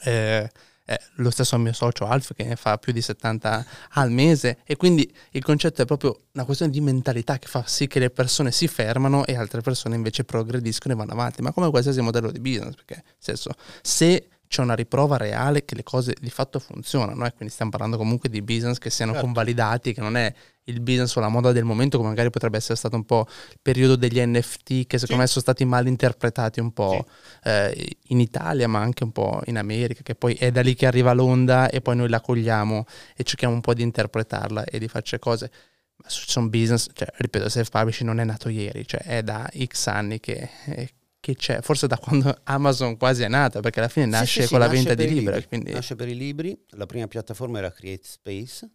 [0.04, 0.50] Eh,
[0.86, 4.76] eh, lo stesso mio socio Alf che ne fa più di 70 al mese e
[4.76, 8.52] quindi il concetto è proprio una questione di mentalità che fa sì che le persone
[8.52, 12.40] si fermano e altre persone invece progrediscono e vanno avanti, ma come qualsiasi modello di
[12.40, 13.50] business, perché nel senso
[13.82, 17.32] se c'è una riprova reale che le cose di fatto funzionano, eh?
[17.34, 19.26] quindi stiamo parlando comunque di business che siano certo.
[19.26, 20.32] convalidati, che non è
[20.68, 23.58] il business o la moda del momento come magari potrebbe essere stato un po' il
[23.60, 25.16] periodo degli NFT che secondo sì.
[25.16, 27.06] me sono stati mal interpretati un po'
[27.42, 27.48] sì.
[27.48, 30.86] eh, in Italia ma anche un po' in America, che poi è da lì che
[30.86, 34.88] arriva l'onda e poi noi la cogliamo e cerchiamo un po' di interpretarla e di
[34.88, 35.50] farci cose.
[35.96, 40.20] Ma sono business, cioè, ripeto, self-publishing non è nato ieri, cioè è da X anni
[40.20, 40.50] che...
[40.64, 44.48] È, che c'è, forse da quando Amazon quasi è nata, perché alla fine nasce sì,
[44.48, 45.44] con la vendita di libri.
[45.48, 45.72] Quindi...
[45.72, 48.70] Nasce per i libri, la prima piattaforma era Create Space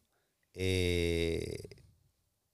[0.52, 1.81] e,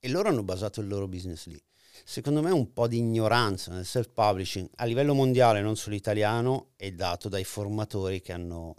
[0.08, 1.62] e loro hanno basato il loro business lì.
[2.06, 6.92] secondo me un po' di ignoranza nel self-publishing a livello mondiale, non solo italiano, è
[6.92, 8.76] dato dai formatori che hanno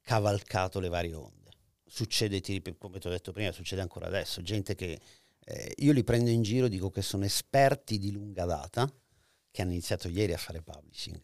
[0.00, 1.50] cavalcato le varie onde.
[1.86, 2.40] Succede,
[2.76, 4.98] come ti ho detto prima, succede ancora adesso, gente che
[5.44, 8.92] eh, io li prendo in giro, dico che sono esperti di lunga data,
[9.50, 11.20] che hanno iniziato ieri a fare publishing.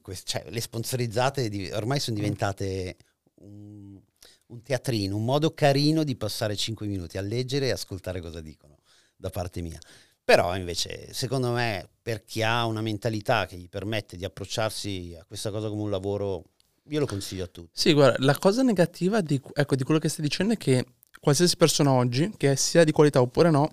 [0.00, 2.96] Quest- cioè, le sponsorizzate di- ormai sono diventate
[3.40, 4.00] un,
[4.48, 8.78] un teatrino, un modo carino di passare 5 minuti a leggere e ascoltare cosa dicono
[9.16, 9.78] da parte mia.
[10.24, 15.24] Però invece, secondo me, per chi ha una mentalità che gli permette di approcciarsi a
[15.24, 16.44] questa cosa come un lavoro,
[16.88, 17.70] io lo consiglio a tutti.
[17.72, 20.84] Sì, guarda, la cosa negativa di, ecco, di quello che stai dicendo è che
[21.18, 23.70] qualsiasi persona oggi, che sia di qualità oppure no,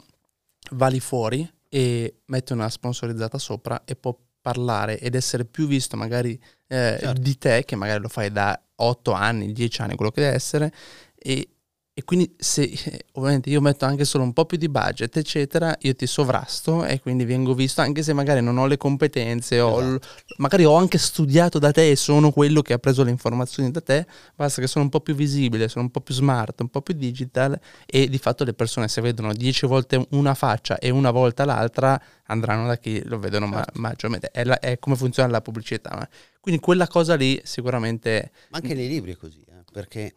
[0.72, 5.98] va lì fuori e mette una sponsorizzata sopra e può parlare ed essere più visto
[5.98, 7.22] magari eh, certo.
[7.22, 10.72] di te, che magari lo fai da 8 anni, 10 anni, quello che deve essere,
[11.16, 11.50] e,
[11.98, 12.70] e quindi se
[13.14, 17.00] ovviamente io metto anche solo un po' più di budget, eccetera, io ti sovrasto e
[17.00, 19.80] quindi vengo visto, anche se magari non ho le competenze, esatto.
[19.80, 20.00] ho,
[20.38, 23.80] magari ho anche studiato da te e sono quello che ha preso le informazioni da
[23.80, 24.06] te,
[24.36, 26.96] basta che sono un po' più visibile, sono un po' più smart, un po' più
[26.96, 31.46] digital e di fatto le persone se vedono 10 volte una faccia e una volta
[31.46, 33.72] l'altra andranno da chi lo vedono certo.
[33.76, 34.32] ma- maggiormente.
[34.32, 36.10] È, la, è, come funziona la pubblicità.
[36.42, 38.32] Quindi quella cosa lì sicuramente...
[38.50, 39.64] Ma anche nei libri è così, eh?
[39.72, 40.14] perché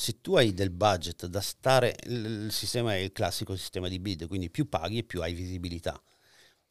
[0.00, 4.28] se tu hai del budget da stare, il sistema è il classico sistema di bid,
[4.28, 6.00] quindi più paghi e più hai visibilità.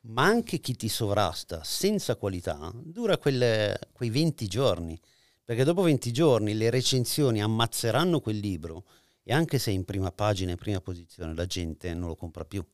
[0.04, 4.98] Ma anche chi ti sovrasta senza qualità dura quelle, quei 20 giorni,
[5.44, 8.86] perché dopo 20 giorni le recensioni ammazzeranno quel libro
[9.24, 12.46] e anche se è in prima pagina, in prima posizione, la gente non lo compra
[12.46, 12.66] più.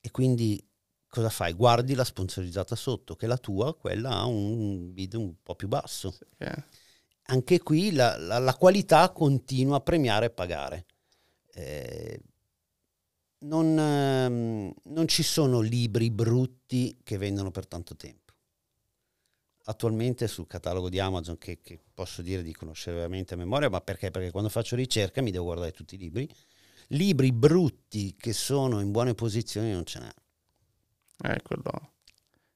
[0.00, 0.66] E quindi
[1.06, 1.52] cosa fai?
[1.52, 6.10] Guardi la sponsorizzata sotto, che la tua, quella ha un bid un po' più basso.
[6.10, 6.64] Sì, yeah
[7.26, 10.86] anche qui la, la, la, qualità continua a premiare e pagare.
[11.52, 12.20] Eh,
[13.40, 18.32] non, ehm, non, ci sono libri brutti che vendono per tanto tempo.
[19.68, 23.80] Attualmente sul catalogo di Amazon, che, che, posso dire di conoscere veramente a memoria, ma
[23.80, 24.10] perché?
[24.10, 26.28] Perché quando faccio ricerca mi devo guardare tutti i libri.
[26.90, 31.34] Libri brutti che sono in buone posizioni non ce n'è.
[31.34, 31.95] Eccolo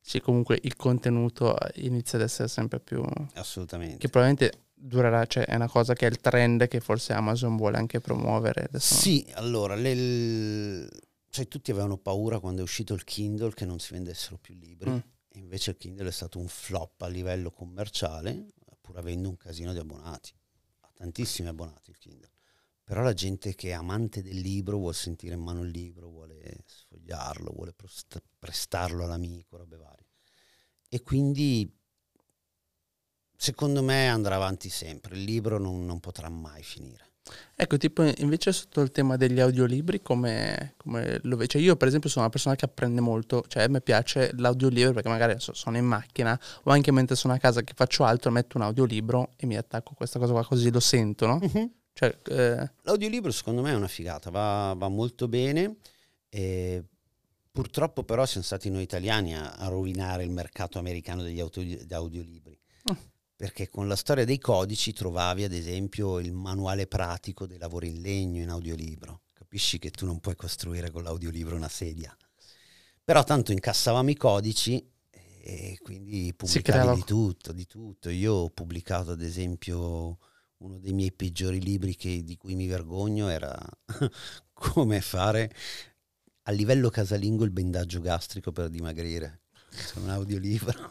[0.00, 3.04] sì, comunque il contenuto inizia ad essere sempre più...
[3.34, 3.98] Assolutamente.
[3.98, 7.76] Che probabilmente durerà, cioè è una cosa che è il trend che forse Amazon vuole
[7.76, 8.64] anche promuovere.
[8.64, 10.88] Adesso sì, allora, le,
[11.28, 14.90] cioè, tutti avevano paura quando è uscito il Kindle che non si vendessero più libri.
[14.90, 14.98] Mm.
[15.32, 18.46] E invece il Kindle è stato un flop a livello commerciale,
[18.80, 20.32] pur avendo un casino di abbonati.
[20.80, 22.30] Ha tantissimi abbonati il Kindle.
[22.90, 26.64] Però la gente che è amante del libro vuole sentire in mano il libro, vuole
[26.66, 27.72] sfogliarlo, vuole
[28.36, 30.08] prestarlo all'amico, robe varie.
[30.88, 31.72] E quindi
[33.36, 37.12] secondo me andrà avanti sempre, il libro non, non potrà mai finire.
[37.54, 41.50] Ecco, tipo invece sotto il tema degli audiolibri, come, come lo vedi?
[41.50, 44.94] Cioè io per esempio sono una persona che apprende molto, cioè a me piace l'audiolibro
[44.94, 48.32] perché magari so, sono in macchina o anche mentre sono a casa che faccio altro,
[48.32, 51.38] metto un audiolibro e mi attacco a questa cosa qua così lo sento, no?
[51.40, 51.78] Uh-huh.
[51.92, 52.72] Cioè, eh...
[52.82, 55.76] L'audiolibro secondo me è una figata, va, va molto bene.
[56.28, 56.84] E
[57.50, 62.58] purtroppo però siamo stati noi italiani a, a rovinare il mercato americano degli auto, audiolibri.
[62.84, 62.96] Oh.
[63.36, 68.00] Perché con la storia dei codici trovavi ad esempio il manuale pratico dei lavori in
[68.00, 69.22] legno in audiolibro.
[69.32, 72.14] Capisci che tu non puoi costruire con l'audiolibro una sedia.
[73.02, 74.88] Però tanto incassavamo i codici
[75.42, 78.10] e quindi pubblicavi di tutto, di tutto.
[78.10, 80.18] Io ho pubblicato ad esempio
[80.60, 83.58] uno dei miei peggiori libri che, di cui mi vergogno era
[84.52, 85.52] come fare
[86.44, 89.42] a livello casalingo il bendaggio gastrico per dimagrire.
[89.70, 90.88] È un audiolibro.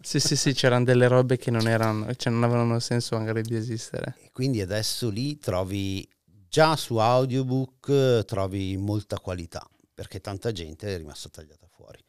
[0.00, 3.54] sì, sì, sì, c'erano delle robe che non, erano, cioè non avevano senso magari di
[3.54, 4.16] esistere.
[4.22, 10.96] E quindi adesso lì trovi, già su audiobook trovi molta qualità, perché tanta gente è
[10.96, 12.02] rimasta tagliata fuori.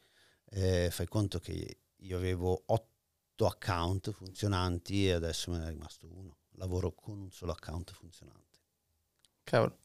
[0.52, 6.08] Eh, fai conto che io avevo otto account funzionanti e adesso me ne è rimasto
[6.10, 8.58] uno lavoro con un solo account funzionante.
[9.42, 9.78] Cavolo,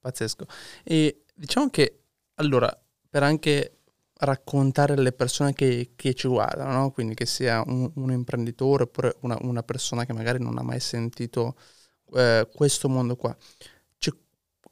[0.00, 0.46] pazzesco.
[0.82, 2.00] E diciamo che
[2.36, 2.76] allora,
[3.08, 3.78] per anche
[4.16, 6.90] raccontare alle persone che, che ci guardano, no?
[6.90, 10.80] quindi che sia un, un imprenditore oppure una, una, persona che magari non ha mai
[10.80, 11.56] sentito
[12.14, 13.36] eh, questo mondo qua,
[13.98, 14.14] cioè,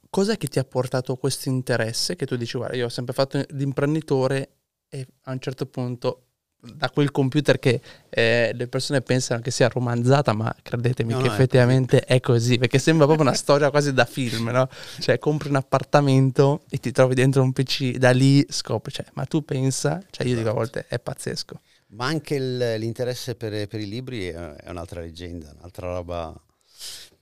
[0.09, 3.43] cos'è che ti ha portato questo interesse che tu dici guarda io ho sempre fatto
[3.49, 4.55] l'imprenditore
[4.87, 6.27] e a un certo punto
[6.63, 11.27] da quel computer che eh, le persone pensano che sia romanzata, ma credetemi no, che
[11.27, 12.37] no, effettivamente è così.
[12.37, 12.57] è così.
[12.57, 14.69] perché sembra proprio una storia quasi da film, no?
[14.99, 19.25] Cioè, compri un appartamento e ti trovi dentro un PC, da lì scopri, cioè, ma
[19.25, 20.55] tu pensa, cioè io dico a esatto.
[20.55, 21.59] volte è pazzesco.
[21.87, 26.33] Ma anche il, l'interesse per, per, i libri è, è un'altra leggenda, un'altra roba.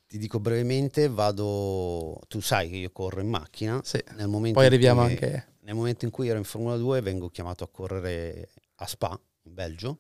[0.08, 3.82] Ti dico brevemente, vado, tu sai che io corro in macchina.
[3.84, 4.04] Sì.
[4.17, 7.69] Poi arriviamo che, anche nel momento in cui ero in Formula 2 vengo chiamato a
[7.69, 9.97] correre a Spa, in Belgio,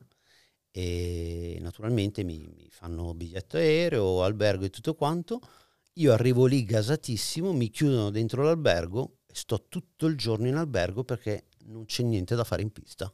[0.71, 5.39] e naturalmente mi, mi fanno biglietto aereo, albergo e tutto quanto.
[5.95, 11.03] Io arrivo lì gasatissimo, mi chiudono dentro l'albergo e sto tutto il giorno in albergo
[11.03, 13.13] perché non c'è niente da fare in pista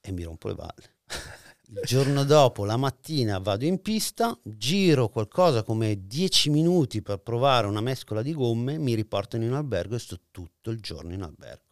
[0.00, 0.96] e mi rompo le balle.
[1.70, 7.66] Il giorno dopo, la mattina, vado in pista, giro qualcosa come 10 minuti per provare
[7.66, 11.67] una mescola di gomme, mi riportano in albergo e sto tutto il giorno in albergo.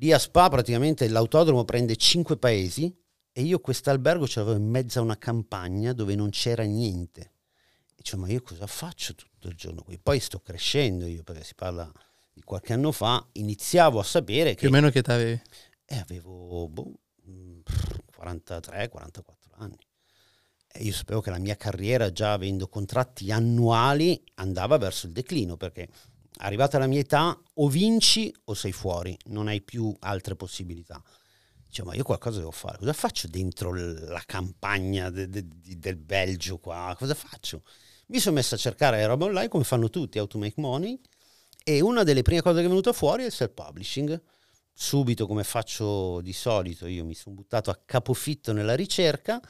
[0.00, 2.94] Lì a Spa praticamente l'autodromo prende 5 paesi
[3.32, 7.20] e io quest'albergo ce l'avevo in mezzo a una campagna dove non c'era niente.
[7.90, 9.98] E dicevo, ma io cosa faccio tutto il giorno qui?
[9.98, 11.90] Poi sto crescendo io, perché si parla
[12.32, 14.60] di qualche anno fa, iniziavo a sapere che...
[14.60, 15.40] Più o meno che t'avevi?
[15.84, 16.92] Eh, avevo boh,
[18.14, 19.78] 43, 44 anni.
[20.70, 25.56] E io sapevo che la mia carriera, già avendo contratti annuali, andava verso il declino
[25.56, 25.88] perché
[26.38, 31.02] arrivata alla mia età o vinci o sei fuori, non hai più altre possibilità.
[31.66, 35.96] Dicevo, ma io qualcosa devo fare, cosa faccio dentro la campagna de, de, de, del
[35.96, 36.94] Belgio qua?
[36.98, 37.62] Cosa faccio?
[38.06, 40.98] Mi sono messo a cercare roba online come fanno tutti, how to make money,
[41.62, 44.20] e una delle prime cose che è venuta fuori è il self-publishing
[44.72, 49.40] subito come faccio di solito, io mi sono buttato a capofitto nella ricerca,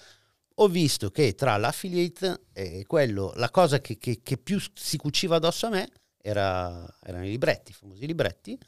[0.54, 5.36] ho visto che tra l'affiliate e quello, la cosa che, che, che più si cuciva
[5.36, 5.88] addosso a me
[6.20, 8.58] era, erano i libretti, i famosi libretti,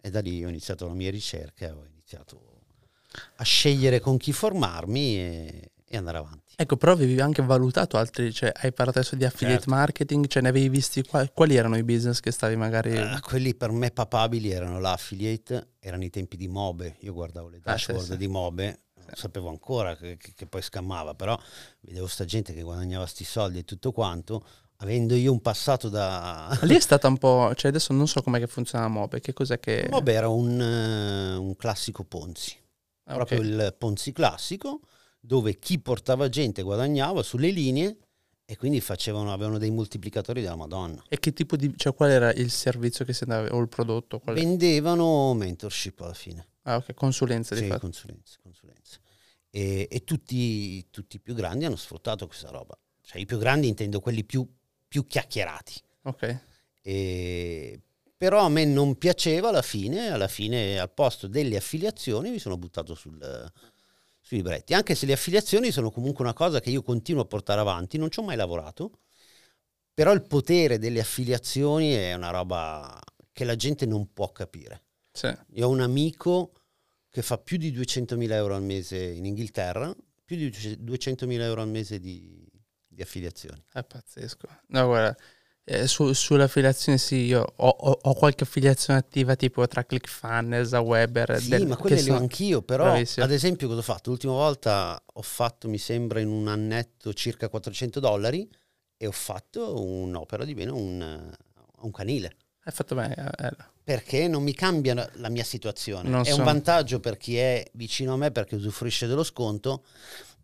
[0.00, 2.60] e da lì ho iniziato la mia ricerca, ho iniziato
[3.36, 6.54] a scegliere con chi formarmi e, e andare avanti.
[6.56, 9.74] Ecco, però avevi anche valutato altri, cioè hai parlato adesso di affiliate certo.
[9.74, 12.96] marketing, cioè ne avevi visti quali, quali erano i business che stavi magari...
[12.96, 17.60] Uh, quelli per me papabili erano l'affiliate, erano i tempi di Mobe, io guardavo le
[17.60, 18.16] dashboard ah, sì, sì.
[18.16, 21.38] di Mobe, non sapevo ancora che, che, che, poi scammava, però
[21.80, 24.44] vedevo sta gente che guadagnava sti soldi e tutto quanto,
[24.78, 26.56] avendo io un passato da...
[26.62, 29.58] Lì è stata un po', cioè adesso non so com'è che funziona Mobe, che cos'è
[29.58, 29.86] che...
[29.90, 32.56] Mobe era un, uh, un classico Ponzi,
[33.04, 33.50] ah, proprio okay.
[33.50, 34.80] il Ponzi classico,
[35.20, 37.96] dove chi portava gente guadagnava sulle linee
[38.48, 41.02] e quindi facevano, avevano dei moltiplicatori della Madonna.
[41.08, 44.20] E che tipo di, cioè qual era il servizio che si andava, o il prodotto?
[44.20, 46.46] Qual Vendevano mentorship alla fine.
[46.62, 47.80] Ah ok, consulenza di sì, fatto.
[47.80, 48.98] consulenza, consulenza.
[49.50, 52.78] E, e tutti, tutti, i più grandi hanno sfruttato questa roba.
[53.02, 54.46] Cioè i più grandi intendo quelli più,
[54.96, 55.74] più chiacchierati.
[56.04, 56.40] Ok.
[56.80, 57.80] E,
[58.16, 62.56] però a me non piaceva alla fine, alla fine al posto delle affiliazioni mi sono
[62.56, 63.52] buttato sul
[64.22, 67.60] sui libretti, anche se le affiliazioni sono comunque una cosa che io continuo a portare
[67.60, 69.02] avanti, non ci ho mai lavorato,
[69.94, 72.98] però il potere delle affiliazioni è una roba
[73.32, 74.82] che la gente non può capire.
[75.12, 75.32] Sì.
[75.52, 76.54] Io ho un amico
[77.08, 81.68] che fa più di 200.000 euro al mese in Inghilterra, più di 200.000 euro al
[81.68, 82.45] mese di,
[82.96, 83.62] di affiliazioni.
[83.72, 84.48] È pazzesco.
[84.68, 85.16] No, guarda,
[85.68, 90.80] eh, su, sull'affiliazione sì, io ho, ho, ho, qualche affiliazione attiva tipo tra ClickFunnels, a
[90.80, 91.38] Weber.
[91.38, 93.24] Sì, del, ma quelle le ho anch'io, però bravissimo.
[93.24, 94.10] ad esempio cosa ho fatto?
[94.10, 98.48] L'ultima volta ho fatto, mi sembra, in un annetto circa 400 dollari
[98.96, 101.36] e ho fatto un'opera di bene un,
[101.80, 102.36] un canile.
[102.62, 103.32] Hai fatto bene.
[103.36, 103.56] Eh.
[103.84, 106.08] Perché non mi cambia la mia situazione.
[106.08, 106.38] Non è so.
[106.38, 109.84] un vantaggio per chi è vicino a me perché usufruisce dello sconto,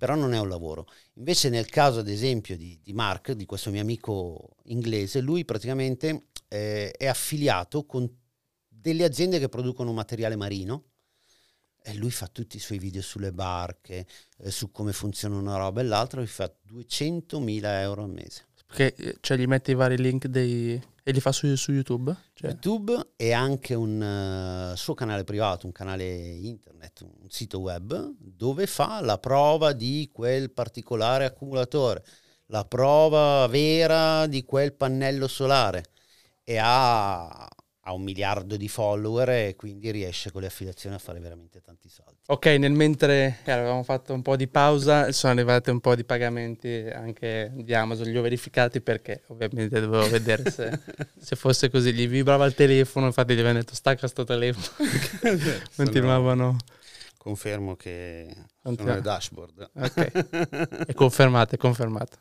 [0.02, 0.88] però non è un lavoro.
[1.12, 6.30] Invece nel caso ad esempio di, di Mark, di questo mio amico inglese, lui praticamente
[6.48, 8.12] eh, è affiliato con
[8.66, 10.86] delle aziende che producono materiale marino
[11.80, 14.04] e lui fa tutti i suoi video sulle barche,
[14.38, 18.48] eh, su come funziona una roba e l'altra, lui fa 200.000 euro al mese.
[18.66, 22.14] Perché cioè, gli mette i vari link dei, e li fa su, su YouTube?
[22.32, 22.50] Cioè.
[22.50, 28.66] YouTube e anche un uh, suo canale privato, un canale internet, un sito web, dove
[28.66, 32.04] fa la prova di quel particolare accumulatore,
[32.46, 35.84] la prova vera di quel pannello solare
[36.44, 37.48] e ha
[37.84, 41.88] ha un miliardo di follower e quindi riesce con le affiliazioni a fare veramente tanti
[41.88, 42.20] soldi.
[42.26, 46.04] Ok, nel mentre eh, avevamo fatto un po' di pausa, sono arrivati un po' di
[46.04, 50.78] pagamenti anche di Amazon, li ho verificati perché ovviamente dovevo vedere se,
[51.18, 54.88] se fosse così, gli vibrava il telefono, infatti gli avevo detto stacca sto telefono,
[55.74, 56.56] continuavano.
[57.18, 58.26] Confermo che
[58.62, 58.92] Continua.
[58.92, 59.70] sono le dashboard.
[59.74, 62.18] Ok, è confermato, è confermato.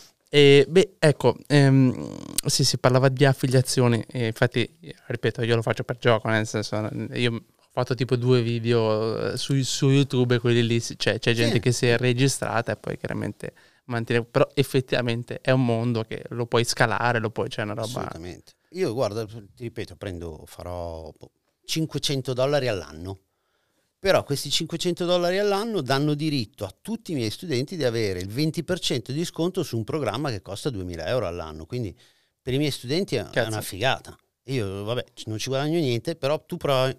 [0.33, 5.83] E, beh, ecco, ehm, sì, si parlava di affiliazioni, e infatti, ripeto, io lo faccio
[5.83, 10.65] per gioco, nel senso, io ho fatto tipo due video eh, su, su YouTube quelli
[10.65, 11.59] lì c'è, c'è gente sì.
[11.59, 13.53] che si è registrata e poi chiaramente
[13.85, 17.87] mantiene, però effettivamente è un mondo che lo puoi scalare, lo puoi, c'è una roba...
[17.87, 18.53] Assolutamente.
[18.69, 21.11] Io guarda, ti ripeto, prendo, farò
[21.65, 23.19] 500 dollari all'anno
[24.01, 28.29] però questi 500 dollari all'anno danno diritto a tutti i miei studenti di avere il
[28.29, 31.95] 20% di sconto su un programma che costa 2000 euro all'anno, quindi
[32.41, 33.49] per i miei studenti è Cazzo.
[33.49, 34.17] una figata.
[34.45, 36.97] Io, vabbè, non ci guadagno niente, però tu provi...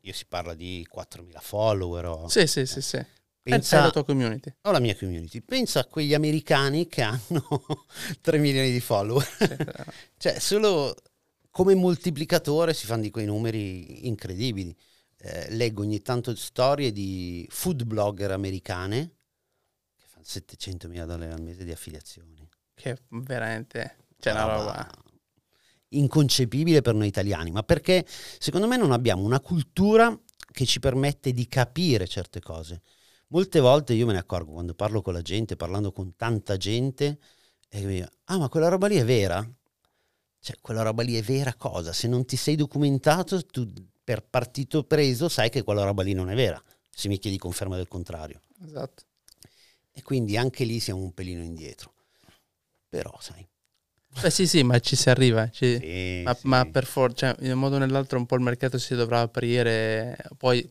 [0.00, 2.04] Io si parla di 4.000 follower.
[2.06, 2.28] O...
[2.28, 3.00] Sì, sì, sì, sì.
[3.40, 4.52] Pensa alla tua community.
[4.62, 5.40] Ho la mia community.
[5.40, 7.46] Pensa a quegli americani che hanno
[8.20, 9.24] 3 milioni di follower.
[9.24, 9.56] Sì,
[10.18, 10.96] cioè, solo
[11.52, 14.76] come moltiplicatore si fanno di quei numeri incredibili.
[15.26, 19.14] Eh, leggo ogni tanto storie di food blogger americane
[19.96, 22.46] che fanno 700 mila dollari al mese di affiliazioni.
[22.74, 24.90] Che veramente c'è una roba
[25.88, 28.04] inconcepibile per noi italiani, ma perché
[28.38, 30.14] secondo me non abbiamo una cultura
[30.52, 32.82] che ci permette di capire certe cose.
[33.28, 37.18] Molte volte io me ne accorgo quando parlo con la gente, parlando con tanta gente,
[37.70, 39.42] e mi dico, ah ma quella roba lì è vera?
[40.38, 41.94] Cioè, quella roba lì è vera cosa?
[41.94, 43.72] Se non ti sei documentato, tu
[44.04, 47.76] per partito preso sai che quella roba lì non è vera, se mi chiedi conferma
[47.76, 48.40] del contrario.
[48.64, 49.02] Esatto.
[49.92, 51.92] E quindi anche lì siamo un pelino indietro.
[52.88, 53.46] Però, sai,
[54.20, 55.76] Beh sì sì, ma ci si arriva, ci...
[55.78, 56.46] Sì, ma, sì.
[56.46, 59.20] ma, per forza, cioè, in un modo o nell'altro un po' il mercato si dovrà
[59.20, 60.68] aprire, poi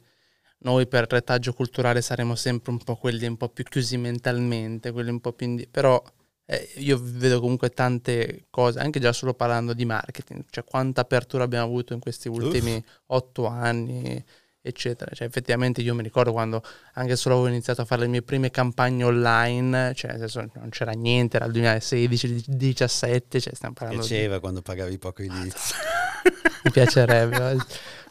[0.59, 5.09] noi per retaggio culturale saremo sempre un po' quelli un po' più chiusi mentalmente, quelli
[5.09, 6.01] un po' più indi- però
[6.45, 11.43] eh, io vedo comunque tante cose, anche già solo parlando di marketing, cioè quanta apertura
[11.43, 12.83] abbiamo avuto in questi ultimi Uff.
[13.07, 14.23] otto anni,
[14.61, 15.13] eccetera.
[15.13, 16.61] Cioè, effettivamente io mi ricordo quando
[16.93, 20.69] anche solo avevo iniziato a fare le mie prime campagne online, cioè nel senso non
[20.69, 24.39] c'era niente, era il 2016-17, cioè stiamo parlando Piaceva di...
[24.41, 25.75] quando pagavi poco inizio.
[26.63, 27.57] mi piacerebbe.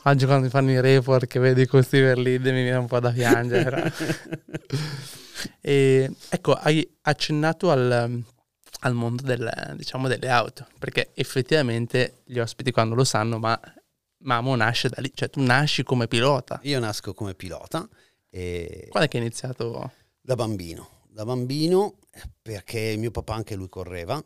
[0.05, 3.11] Oggi quando mi fanno i report che vedi questi verlide mi viene un po' da
[3.11, 3.92] piangere.
[5.61, 8.23] e, ecco, hai accennato al,
[8.81, 13.59] al mondo del, diciamo, delle auto, perché effettivamente gli ospiti quando lo sanno, ma
[14.23, 16.61] Mamo nasce da lì, cioè tu nasci come pilota.
[16.62, 17.88] Io nasco come pilota.
[18.31, 18.87] E...
[18.88, 19.92] Quando è che hai iniziato?
[20.21, 21.01] Da bambino.
[21.09, 21.99] Da bambino
[22.40, 24.23] perché mio papà anche lui correva.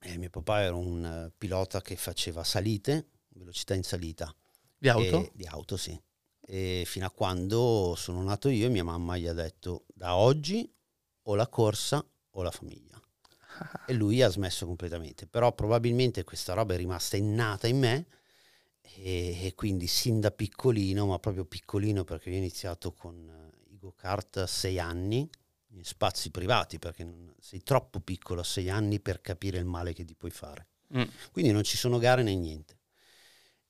[0.00, 4.34] E mio papà era un pilota che faceva salite, velocità in salita.
[4.78, 5.24] Di auto?
[5.24, 6.00] E, di auto, sì.
[6.50, 10.66] E fino a quando sono nato io, mia mamma gli ha detto da oggi
[11.24, 12.98] o la corsa o la famiglia.
[13.86, 15.26] e lui ha smesso completamente.
[15.26, 18.06] Però probabilmente questa roba è rimasta innata in me
[18.80, 23.72] e, e, quindi sin da piccolino, ma proprio piccolino perché io ho iniziato con uh,
[23.72, 25.28] i go-kart a sei anni,
[25.72, 29.92] in spazi privati, perché non, sei troppo piccolo a sei anni per capire il male
[29.92, 30.68] che ti puoi fare.
[30.96, 31.02] Mm.
[31.30, 32.77] Quindi non ci sono gare né niente.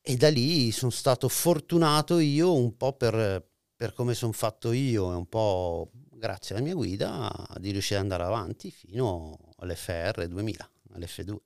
[0.00, 5.12] E da lì sono stato fortunato io un po' per, per come sono fatto io
[5.12, 10.70] e un po' grazie alla mia guida di riuscire ad andare avanti fino all'FR 2000,
[10.94, 11.36] all'F2.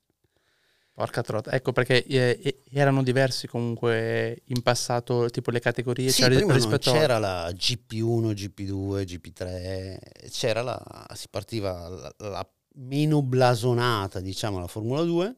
[0.95, 6.11] Porca trota, ecco perché eh, erano diversi comunque in passato tipo le categorie.
[6.11, 12.51] Sì, cioè, rispetto non c'era la GP1, GP2, GP3, c'era la, si partiva la, la
[12.75, 15.37] meno blasonata, diciamo, la Formula 2,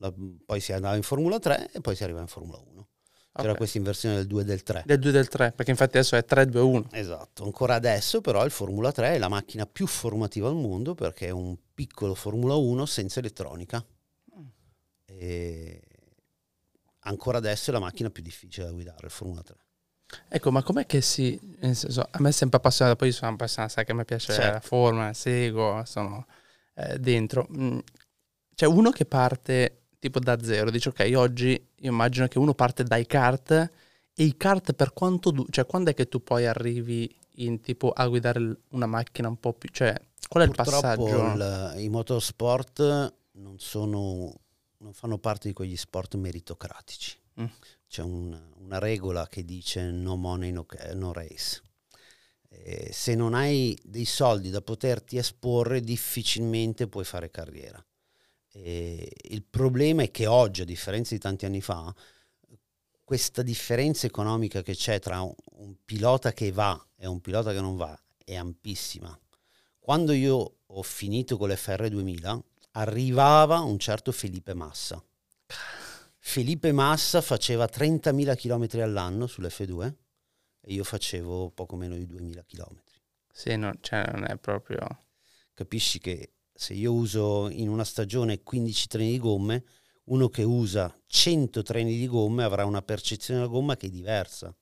[0.00, 0.12] la,
[0.44, 2.88] poi si andava in Formula 3 e poi si arriva in Formula 1.
[3.32, 3.56] C'era okay.
[3.56, 4.82] questa inversione del 2 e del 3.
[4.84, 6.88] Del 2 e del 3, perché infatti adesso è 3, 2, 1.
[6.92, 11.28] Esatto, ancora adesso però il Formula 3 è la macchina più formativa al mondo perché
[11.28, 13.84] è un piccolo Formula 1 senza elettronica.
[15.04, 15.82] E
[17.00, 19.56] ancora adesso è la macchina più difficile da guidare, il Formula 3.
[20.28, 21.38] Ecco, ma com'è che si...
[21.60, 24.32] Senso, a me è sempre appassionato, poi io sono appassionato, sai che a me piace
[24.32, 24.52] certo.
[24.52, 26.26] la forma, seguo, sono
[26.74, 27.46] eh, dentro.
[27.56, 27.78] Mm,
[28.54, 32.82] c'è uno che parte tipo da zero, dice ok, oggi io immagino che uno parte
[32.82, 35.30] dai kart e i kart per quanto...
[35.30, 39.38] Du- cioè, quando è che tu poi arrivi in tipo a guidare una macchina un
[39.38, 39.68] po' più...
[39.70, 39.94] Cioè,
[40.28, 41.32] qual è Purtroppo il passaggio?
[41.34, 44.34] Il, I motorsport non sono
[44.80, 47.18] non fanno parte di quegli sport meritocratici.
[47.40, 47.46] Mm.
[47.88, 51.62] C'è un, una regola che dice no money, no, no race.
[52.48, 57.84] Eh, se non hai dei soldi da poterti esporre, difficilmente puoi fare carriera.
[58.52, 61.94] Eh, il problema è che oggi, a differenza di tanti anni fa,
[63.04, 67.60] questa differenza economica che c'è tra un, un pilota che va e un pilota che
[67.60, 69.18] non va è ampissima.
[69.78, 75.02] Quando io ho finito con l'FR 2000, arrivava un certo Felipe Massa.
[76.18, 79.94] Felipe Massa faceva 30.000 km all'anno sull'F2
[80.60, 82.80] e io facevo poco meno di 2.000 km.
[83.32, 85.04] Sì, no, cioè non è proprio...
[85.54, 89.64] Capisci che se io uso in una stagione 15 treni di gomme,
[90.10, 94.54] uno che usa 100 treni di gomme avrà una percezione della gomma che è diversa.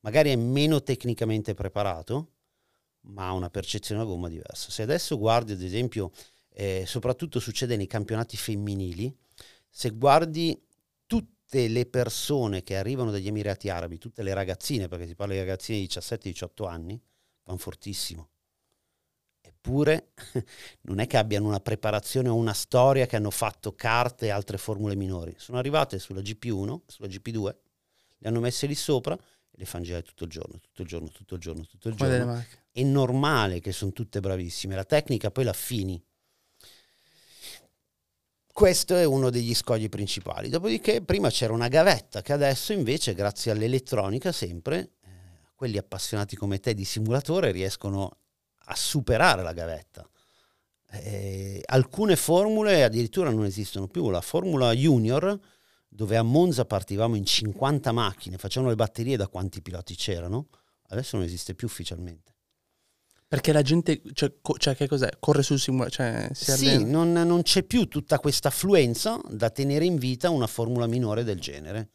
[0.00, 2.32] Magari è meno tecnicamente preparato,
[3.02, 4.72] ma ha una percezione della gomma diversa.
[4.72, 6.10] Se adesso guardi ad esempio
[6.54, 9.16] eh, soprattutto succede nei campionati femminili,
[9.70, 10.60] se guardi
[11.06, 15.38] tutte le persone che arrivano dagli Emirati Arabi, tutte le ragazzine, perché si parla di
[15.38, 17.00] ragazzine di 17-18 anni,
[17.44, 18.30] vanno fortissimo.
[19.66, 20.10] Eppure
[20.82, 24.58] non è che abbiano una preparazione o una storia che hanno fatto carte e altre
[24.58, 25.34] formule minori.
[25.38, 27.54] Sono arrivate sulla GP1, sulla GP2,
[28.18, 31.08] le hanno messe lì sopra e le fanno girare tutto il giorno, tutto il giorno,
[31.08, 32.44] tutto il giorno, tutto il giorno.
[32.70, 34.74] È normale che sono tutte bravissime.
[34.74, 36.02] La tecnica poi la affini.
[38.52, 40.50] Questo è uno degli scogli principali.
[40.50, 45.08] Dopodiché prima c'era una gavetta che adesso invece, grazie all'elettronica sempre, eh,
[45.54, 48.18] quelli appassionati come te di simulatore riescono
[48.66, 50.08] a superare la gavetta.
[50.90, 54.10] Eh, alcune formule addirittura non esistono più.
[54.10, 55.38] La formula junior,
[55.88, 60.48] dove a Monza partivamo in 50 macchine, facevano le batterie da quanti piloti c'erano,
[60.88, 62.32] adesso non esiste più ufficialmente.
[63.26, 65.08] Perché la gente, cioè, co- cioè che cos'è?
[65.18, 66.30] Corre sul simulatore?
[66.34, 70.86] Cioè, sì, non, non, c'è più tutta questa affluenza da tenere in vita una formula
[70.86, 71.90] minore del genere.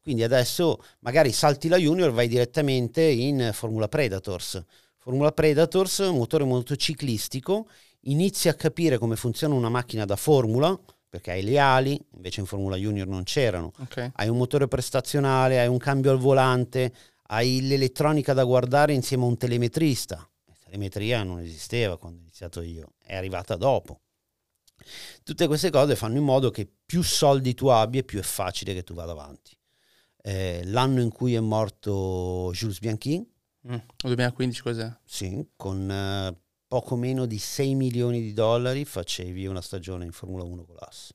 [0.00, 4.64] Quindi adesso magari salti la Junior, vai direttamente in Formula Predators.
[5.02, 7.68] Formula Predators, motore motociclistico,
[8.00, 10.78] inizi a capire come funziona una macchina da formula,
[11.08, 13.72] perché hai le ali, invece in Formula Junior non c'erano.
[13.78, 14.10] Okay.
[14.14, 16.92] Hai un motore prestazionale, hai un cambio al volante,
[17.28, 20.16] hai l'elettronica da guardare insieme a un telemetrista.
[20.44, 24.00] La telemetria non esisteva quando ho iniziato io, è arrivata dopo.
[25.22, 28.84] Tutte queste cose fanno in modo che più soldi tu abbia, più è facile che
[28.84, 29.56] tu vada avanti.
[30.22, 33.26] Eh, l'anno in cui è morto Jules Bianchin,
[33.68, 34.96] Mm, 2015 cos'è?
[35.04, 36.36] Sì, con uh,
[36.66, 41.12] poco meno di 6 milioni di dollari facevi una stagione in Formula 1 con l'AS.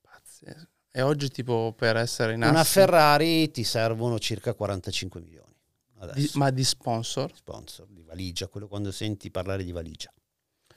[0.00, 0.68] Pazzesco.
[0.90, 5.52] E oggi tipo per essere in Una Ferrari ti servono circa 45 milioni.
[6.12, 7.34] Di, ma di sponsor?
[7.34, 10.12] Sponsor, di valigia, quello quando senti parlare di valigia.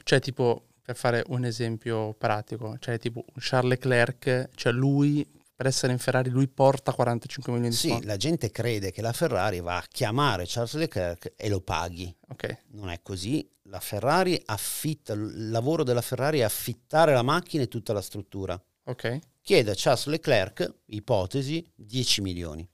[0.03, 5.27] Cioè tipo, per fare un esempio pratico, cioè tipo Charles Leclerc, cioè lui
[5.57, 8.03] per essere in Ferrari lui porta 45 milioni di sì, soldi.
[8.03, 12.15] Sì, la gente crede che la Ferrari va a chiamare Charles Leclerc e lo paghi.
[12.27, 12.59] Okay.
[12.73, 13.49] Non è così.
[13.63, 18.63] La Ferrari affitta, il lavoro della Ferrari è affittare la macchina e tutta la struttura.
[18.83, 19.19] Okay.
[19.41, 22.69] Chiede a Charles Leclerc, ipotesi, 10 milioni.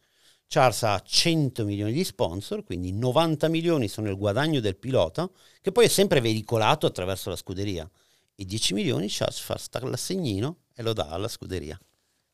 [0.46, 5.32] Charles ha 100 milioni di sponsor, quindi 90 milioni sono il guadagno del pilota,
[5.62, 7.90] che poi è sempre veicolato attraverso la scuderia.
[8.36, 9.58] E 10 milioni Charles fa
[9.88, 11.80] l'assegnino e lo dà alla scuderia.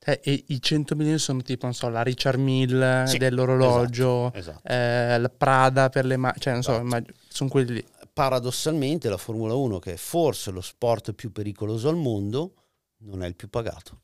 [0.06, 4.38] Eh, e i 100 milioni sono tipo, non so, la Richard Mill sì, dell'orologio, esatto,
[4.38, 4.68] esatto.
[4.68, 7.14] Eh, la Prada per le macchine, cioè non so, esatto.
[7.28, 7.86] sono quelli lì.
[8.14, 12.54] Paradossalmente la Formula 1, che è forse lo sport più pericoloso al mondo,
[13.00, 14.02] non è il più pagato.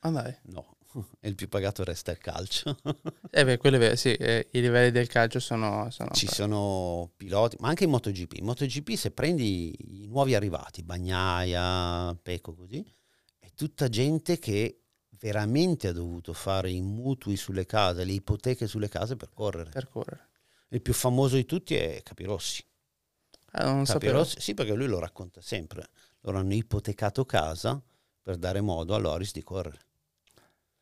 [0.00, 0.34] Ah dai.
[0.44, 0.78] No,
[1.20, 2.76] il più pagato resta il calcio.
[3.30, 5.90] eh beh, quello è vero, sì, eh, i livelli del calcio sono...
[5.90, 8.34] sono Ci sono piloti, ma anche in MotoGP.
[8.34, 12.84] In MotoGP se prendi i nuovi arrivati, Bagnaia, Peco, così,
[13.58, 14.82] tutta gente che
[15.18, 19.70] veramente ha dovuto fare i mutui sulle case, le ipoteche sulle case per correre.
[19.70, 20.28] Per correre.
[20.68, 22.64] Il più famoso di tutti è Capirossi.
[23.52, 25.88] Ah, non Capirossi, sì, perché lui lo racconta sempre.
[26.20, 27.82] Loro hanno ipotecato casa
[28.22, 29.80] per dare modo a Loris di correre.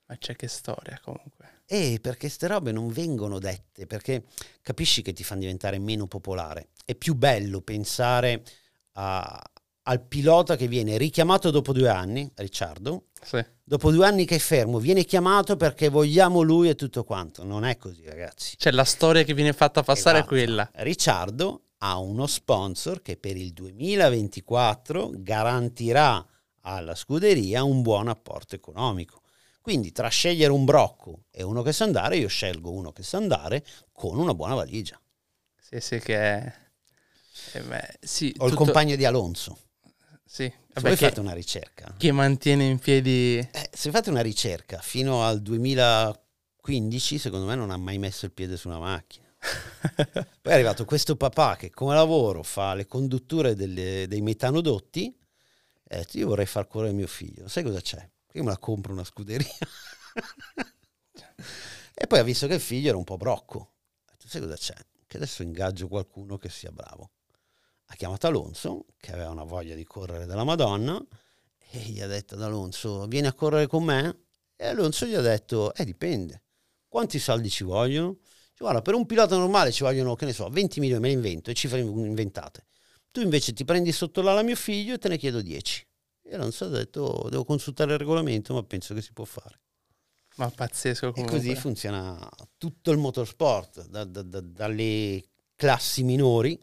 [0.08, 1.62] Ma c'è che storia comunque.
[1.64, 4.26] Eh, perché queste robe non vengono dette, perché
[4.60, 6.68] capisci che ti fanno diventare meno popolare.
[6.84, 8.44] È più bello pensare
[8.92, 9.42] a,
[9.88, 13.44] al pilota che viene richiamato dopo due anni, Ricciardo, sì.
[13.62, 17.44] dopo due anni che è fermo, viene chiamato perché vogliamo lui e tutto quanto.
[17.44, 18.56] Non è così, ragazzi.
[18.56, 20.34] Cioè, la storia che viene fatta passare esatto.
[20.34, 20.70] è quella.
[20.74, 26.24] Ricciardo ha uno sponsor che per il 2024 garantirà
[26.62, 29.22] alla scuderia un buon apporto economico.
[29.60, 33.18] Quindi tra scegliere un brocco e uno che sa andare, io scelgo uno che sa
[33.18, 35.00] andare con una buona valigia.
[35.60, 36.54] Sì, sì, che è...
[37.52, 38.46] Eh beh, sì, Ho tutto...
[38.46, 39.58] il compagno di Alonso.
[40.28, 41.94] Sì, vabbè, se fate una ricerca.
[41.96, 43.38] Che mantiene in piedi...
[43.38, 48.32] Eh, se fate una ricerca, fino al 2015 secondo me non ha mai messo il
[48.32, 49.24] piede su una macchina.
[49.94, 55.16] Poi è arrivato questo papà che come lavoro fa le condutture delle, dei metanodotti
[55.88, 57.46] e eh, io vorrei far correre mio figlio.
[57.46, 58.10] Sai cosa c'è?
[58.32, 59.46] Io me la compro una scuderia.
[61.94, 63.74] e poi ha visto che il figlio era un po' brocco.
[64.18, 64.74] Tu sai cosa c'è?
[65.06, 67.12] Che adesso ingaggio qualcuno che sia bravo
[67.86, 71.02] ha chiamato Alonso, che aveva una voglia di correre della Madonna,
[71.70, 74.24] e gli ha detto ad Alonso, vieni a correre con me?
[74.56, 76.42] E Alonso gli ha detto, eh dipende,
[76.88, 78.18] quanti soldi ci vogliono?
[78.22, 81.14] Cioè, guarda, per un pilota normale ci vogliono, che ne so, 20 milioni, me ne
[81.14, 82.66] invento, e cifre inventate.
[83.10, 85.86] Tu invece ti prendi sotto l'ala mio figlio e te ne chiedo 10.
[86.22, 89.60] E Alonso ha detto, devo consultare il regolamento, ma penso che si può fare.
[90.36, 91.36] Ma pazzesco comunque.
[91.36, 92.18] E così funziona
[92.58, 95.22] tutto il motorsport, da, da, da, dalle
[95.54, 96.58] classi minori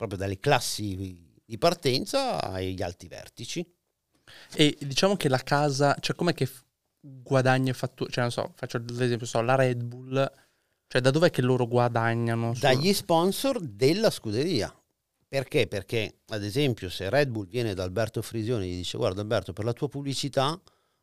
[0.00, 0.96] proprio dalle classi
[1.44, 3.74] di partenza agli alti vertici.
[4.54, 6.48] E diciamo che la casa, cioè com'è che
[6.98, 10.32] guadagna e fattura, cioè non so, faccio l'esempio, so, la Red Bull,
[10.86, 12.54] cioè da dov'è che loro guadagnano?
[12.58, 14.74] Dagli sponsor della scuderia.
[15.28, 15.66] Perché?
[15.66, 19.52] Perché, ad esempio, se Red Bull viene da Alberto Frisione e gli dice guarda Alberto,
[19.52, 20.58] per la tua pubblicità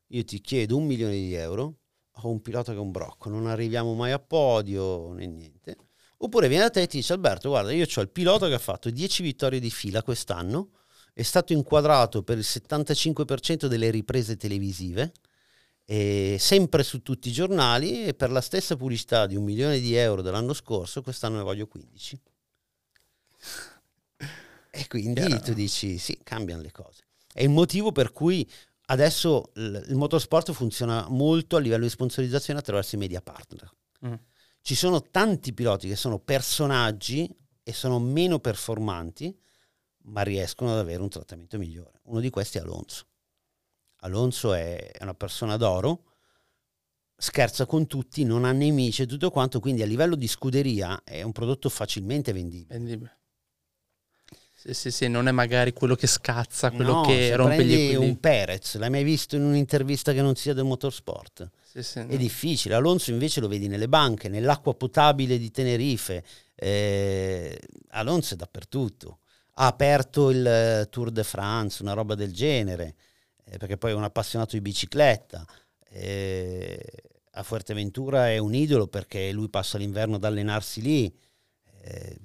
[0.08, 3.46] io ti chiedo un milione di euro, ho un pilota che è un brocco, non
[3.46, 5.78] arriviamo mai a podio né niente.
[6.18, 8.60] Oppure viene da te e ti dice Alberto, guarda, io ho il pilota che ha
[8.60, 10.72] fatto 10 vittorie di fila quest'anno,
[11.14, 15.12] è stato inquadrato per il 75% delle riprese televisive,
[15.86, 20.22] sempre su tutti i giornali e per la stessa pubblicità di un milione di euro
[20.22, 22.20] dell'anno scorso, quest'anno ne voglio 15.
[24.70, 25.42] E quindi Chiaro.
[25.42, 27.06] tu dici sì, cambiano le cose.
[27.32, 28.48] È il motivo per cui
[28.88, 33.72] adesso il, motorsport funziona molto a livello di sponsorizzazione attraverso i media partner.
[34.06, 34.14] Mm.
[34.68, 39.34] Ci sono tanti piloti che sono personaggi e sono meno performanti,
[40.08, 42.02] ma riescono ad avere un trattamento migliore.
[42.08, 43.08] Uno di questi è Alonso.
[44.02, 46.04] Alonso è una persona d'oro,
[47.16, 51.22] scherza con tutti, non ha nemici e tutto quanto, quindi a livello di scuderia è
[51.22, 52.78] un prodotto facilmente vendibile.
[52.78, 53.20] vendibile.
[54.60, 58.08] Sì, sì, sì, non è magari quello che scazza, quello no, che rompe gli equilibri.
[58.08, 61.52] un Perez, l'hai mai visto in un'intervista che non sia del motorsport?
[61.62, 62.16] Sì, sì, è no.
[62.16, 62.74] difficile.
[62.74, 66.24] Alonso invece lo vedi nelle banche, nell'acqua potabile di Tenerife.
[66.56, 69.20] Eh, Alonso è dappertutto.
[69.60, 72.96] Ha aperto il Tour de France, una roba del genere,
[73.46, 75.46] eh, perché poi è un appassionato di bicicletta.
[75.88, 76.84] Eh,
[77.34, 81.16] a Fuerteventura è un idolo perché lui passa l'inverno ad allenarsi lì.
[81.84, 82.18] Eh,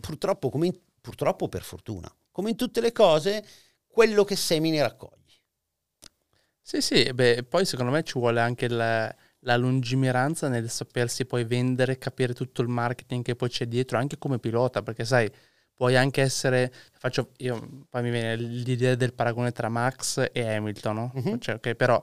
[0.00, 2.12] purtroppo come in purtroppo per fortuna.
[2.32, 3.44] Come in tutte le cose,
[3.86, 5.34] quello che semini raccogli.
[6.60, 11.44] Sì, sì, beh, poi secondo me ci vuole anche la, la lungimiranza nel sapersi poi
[11.44, 15.30] vendere, capire tutto il marketing che poi c'è dietro, anche come pilota, perché sai,
[15.72, 20.96] puoi anche essere, faccio, io, poi mi viene l'idea del paragone tra Max e Hamilton,
[20.96, 21.12] no?
[21.14, 21.38] Uh-huh.
[21.38, 22.02] Cioè, okay, però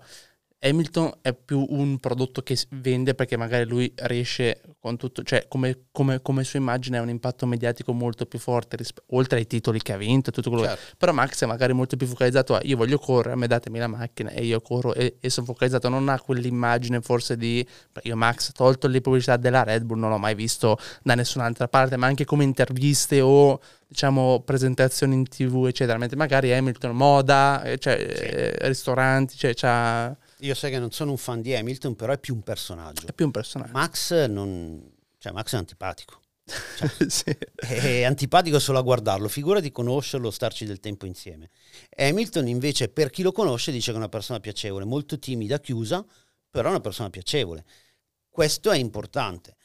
[0.63, 5.87] Hamilton è più un prodotto che vende perché magari lui riesce con tutto, cioè come,
[5.91, 9.81] come, come sua immagine ha un impatto mediatico molto più forte, risp- oltre ai titoli
[9.81, 10.81] che ha vinto e tutto quello certo.
[10.89, 10.95] che...
[10.97, 13.87] Però Max è magari molto più focalizzato a io voglio correre, a me datemi la
[13.87, 17.65] macchina e io corro e, e sono focalizzato, non ha quell'immagine forse di...
[18.03, 21.97] Io Max, tolto le pubblicità della Red Bull, non l'ho mai visto da nessun'altra parte,
[21.97, 27.77] ma anche come interviste o diciamo presentazioni in tv eccetera, mentre magari Hamilton, moda, eh,
[27.77, 28.23] cioè, sì.
[28.23, 32.19] eh, ristoranti, cioè c'ha io sai che non sono un fan di Hamilton, però è
[32.19, 33.07] più un personaggio.
[33.07, 33.71] È più un personaggio.
[33.71, 34.91] Max non...
[35.17, 36.21] Cioè, Max è antipatico.
[36.45, 37.37] Cioè, sì.
[37.55, 41.49] È antipatico solo a guardarlo, figura di conoscerlo, starci del tempo insieme.
[41.95, 46.05] Hamilton invece, per chi lo conosce, dice che è una persona piacevole, molto timida, chiusa,
[46.49, 47.65] però è una persona piacevole.
[48.29, 49.55] Questo è importante.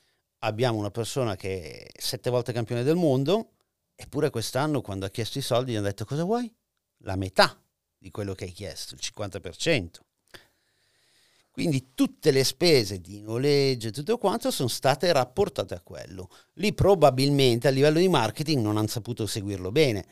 [0.40, 3.54] Abbiamo una persona che è sette volte campione del mondo,
[3.94, 6.54] eppure quest'anno quando ha chiesto i soldi gli hanno detto cosa vuoi?
[6.98, 7.60] La metà
[7.96, 9.88] di quello che hai chiesto, il 50%.
[11.58, 16.30] Quindi tutte le spese di noleggio e tutto quanto sono state rapportate a quello.
[16.52, 20.06] Lì probabilmente a livello di marketing non hanno saputo seguirlo bene.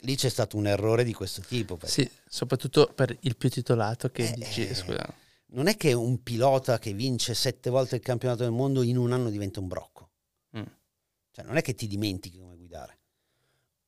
[0.00, 1.78] Lì c'è stato un errore di questo tipo.
[1.84, 5.10] Sì, soprattutto per il più titolato che eh, dici, eh, scusa.
[5.52, 9.10] Non è che un pilota che vince sette volte il campionato del mondo in un
[9.12, 10.10] anno diventa un brocco.
[10.58, 10.64] Mm.
[11.30, 12.98] Cioè non è che ti dimentichi come guidare.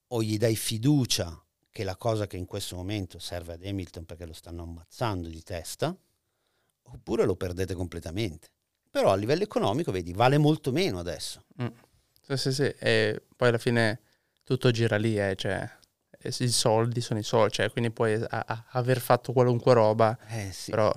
[0.06, 1.38] O gli dai fiducia
[1.70, 5.42] che la cosa che in questo momento serve ad Hamilton perché lo stanno ammazzando di
[5.42, 5.94] testa,
[6.92, 8.48] oppure lo perdete completamente.
[8.90, 11.44] Però a livello economico, vedi, vale molto meno adesso.
[11.62, 11.66] Mm.
[12.22, 12.74] Sì, sì, sì.
[12.78, 14.00] E poi alla fine
[14.42, 15.68] tutto gira lì, eh, cioè,
[16.22, 20.50] i soldi sono i soldi, cioè, quindi puoi a, a, aver fatto qualunque roba, eh,
[20.52, 20.70] sì.
[20.70, 20.92] però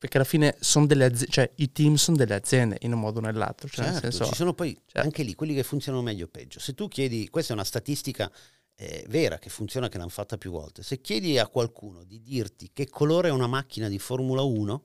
[0.00, 3.18] perché alla fine sono delle aziende, cioè i team sono delle aziende in un modo
[3.18, 3.68] o nell'altro.
[3.68, 5.00] Cioè certo, nel senso, ci sono poi certo.
[5.00, 6.58] anche lì quelli che funzionano meglio o peggio.
[6.58, 8.32] Se tu chiedi, questa è una statistica
[8.76, 12.70] eh, vera che funziona, che l'hanno fatta più volte, se chiedi a qualcuno di dirti
[12.72, 14.84] che colore è una macchina di Formula 1,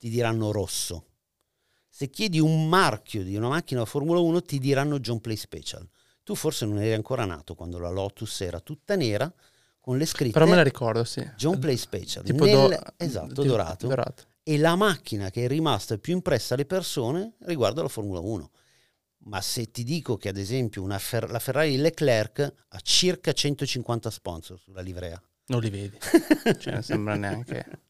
[0.00, 1.08] ti diranno rosso.
[1.86, 5.86] Se chiedi un marchio di una macchina da Formula 1 ti diranno John Play Special.
[6.22, 9.30] Tu forse non eri ancora nato quando la Lotus era tutta nera
[9.78, 11.20] con le scritte Però me la ricordo, sì.
[11.36, 12.24] John Play Special.
[12.24, 13.86] Tipo nel, do, esatto, dorato.
[13.88, 14.24] dorato.
[14.42, 18.50] E la macchina che è rimasta più impressa alle persone riguarda la Formula 1.
[19.24, 24.58] Ma se ti dico che ad esempio Fer- la Ferrari Leclerc ha circa 150 sponsor
[24.58, 25.20] sulla livrea.
[25.48, 25.98] Non li vedi.
[26.58, 27.82] cioè non sembra neanche...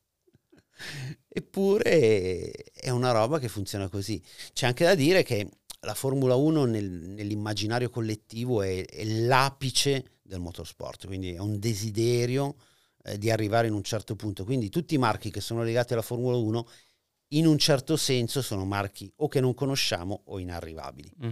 [1.32, 4.20] Eppure è una roba che funziona così.
[4.52, 5.48] C'è anche da dire che
[5.82, 12.56] la Formula 1 nel, nell'immaginario collettivo è, è, l'apice del motorsport, quindi è un desiderio
[13.04, 14.44] eh, di arrivare in un certo punto.
[14.44, 16.68] Quindi tutti i marchi che sono legati alla Formula 1
[17.32, 21.12] in un certo senso sono marchi o che non conosciamo o inarrivabili.
[21.24, 21.30] Mm.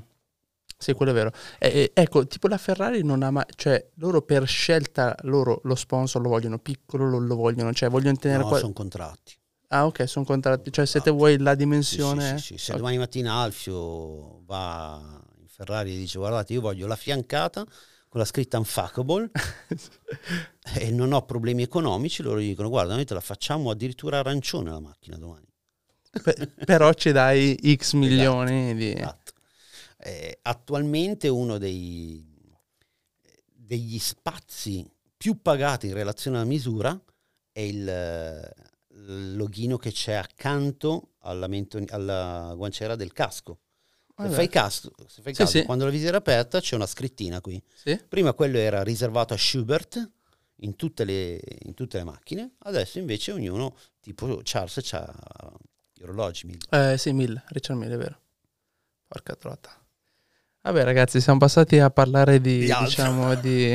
[0.81, 1.33] Sì, quello è vero.
[1.59, 6.23] Eh, ecco, tipo la Ferrari non ha mai, cioè loro per scelta, loro lo sponsor
[6.23, 8.45] lo vogliono piccolo, lo, lo vogliono, cioè vogliono tenere...
[8.45, 8.59] No, qua...
[8.59, 9.37] sono contratti.
[9.71, 12.39] Ah ok, sono contratti, cioè se te vuoi la dimensione...
[12.39, 16.87] Sì, sì, sì, se domani mattina Alfio va in Ferrari e dice guardate io voglio
[16.87, 17.67] la fiancata
[18.09, 19.31] con la scritta unfuckable
[20.75, 24.71] e non ho problemi economici, loro gli dicono guarda noi te la facciamo addirittura arancione
[24.71, 25.47] la macchina domani.
[26.23, 28.93] Pe- però ci dai X milioni esatto, di...
[28.93, 29.33] Esatto.
[29.99, 32.25] Eh, attualmente uno dei,
[33.53, 36.99] degli spazi più pagati in relazione alla misura
[37.53, 37.87] è il
[39.05, 43.61] loghino che c'è accanto alla, mento- alla guanciera del casco.
[44.21, 45.65] Se fai, caso, se fai sì, caso sì.
[45.65, 47.63] quando la visiera è aperta c'è una scrittina qui.
[47.73, 47.97] Sì.
[48.09, 50.11] Prima quello era riservato a Schubert
[50.57, 55.57] in tutte, le, in tutte le macchine, adesso invece ognuno, tipo Charles, ha
[55.93, 56.59] gli orologi Mill.
[56.71, 58.21] Eh sì, Mill, Richard Mill, è vero.
[59.07, 59.71] Porca trota.
[60.61, 63.73] Vabbè ragazzi, siamo passati a parlare di, di diciamo, di,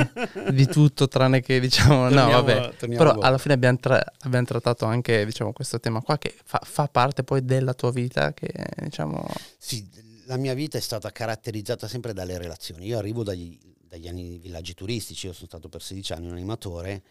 [0.52, 4.86] di, tutto tranne che diciamo, torniamo, no vabbè, però alla fine abbiamo, tra- abbiamo, trattato
[4.86, 9.26] anche diciamo, questo tema qua che fa, fa, parte poi della tua vita che diciamo...
[9.58, 9.90] Sì,
[10.26, 12.86] la mia vita è stata caratterizzata sempre dalle relazioni.
[12.86, 13.58] Io arrivo dagli,
[13.88, 17.04] dagli anni villaggi turistici, io sono stato per 16 anni un animatore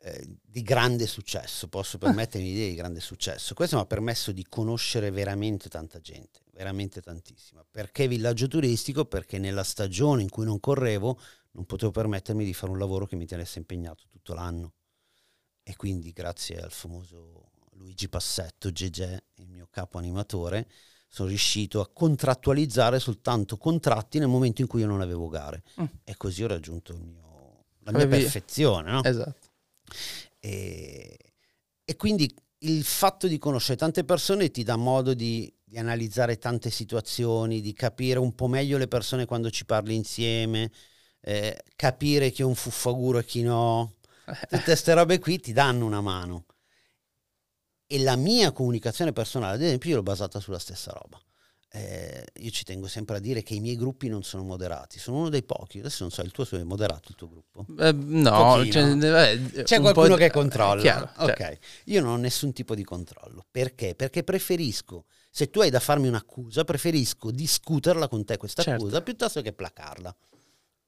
[0.00, 3.54] eh, di grande successo, posso permettermi di dire di grande successo.
[3.54, 7.64] Questo mi ha permesso di conoscere veramente tanta gente, veramente tantissima.
[7.68, 9.04] Perché villaggio turistico?
[9.04, 11.18] Perché nella stagione in cui non correvo
[11.52, 14.72] non potevo permettermi di fare un lavoro che mi tenesse impegnato tutto l'anno.
[15.62, 20.68] E quindi grazie al famoso Luigi Passetto, GG, il mio capo animatore,
[21.08, 25.62] sono riuscito a contrattualizzare soltanto contratti nel momento in cui io non avevo gare.
[25.80, 25.84] Mm.
[26.04, 28.22] E così ho raggiunto mio, la mia Avevi...
[28.22, 28.90] perfezione.
[28.90, 29.02] No?
[29.02, 29.48] Esatto.
[30.40, 31.18] E,
[31.84, 36.70] e, quindi il fatto di conoscere tante persone ti dà modo di, di, analizzare tante
[36.70, 40.70] situazioni, di capire un po' meglio le persone quando ci parli insieme,
[41.20, 43.96] eh, capire chi è un fuffaguro e chi no.
[44.24, 46.46] Tutte queste robe qui ti danno una mano.
[47.86, 51.20] E la mia comunicazione personale, ad esempio, io l'ho basata sulla stessa roba
[51.76, 55.18] eh, io ci tengo sempre a dire che i miei gruppi non sono moderati, sono
[55.18, 55.80] uno dei pochi.
[55.80, 57.66] Adesso non so, il tuo è moderato il tuo gruppo?
[57.80, 60.80] Eh, no, cioè, eh, c'è qualcuno che controlla.
[60.80, 61.58] Chiaro, ok, cioè.
[61.86, 63.44] io non ho nessun tipo di controllo.
[63.50, 63.96] Perché?
[63.96, 65.06] Perché preferisco,
[65.36, 68.84] se tu hai da farmi un'accusa, preferisco discuterla con te questa certo.
[68.84, 70.14] accusa piuttosto che placarla.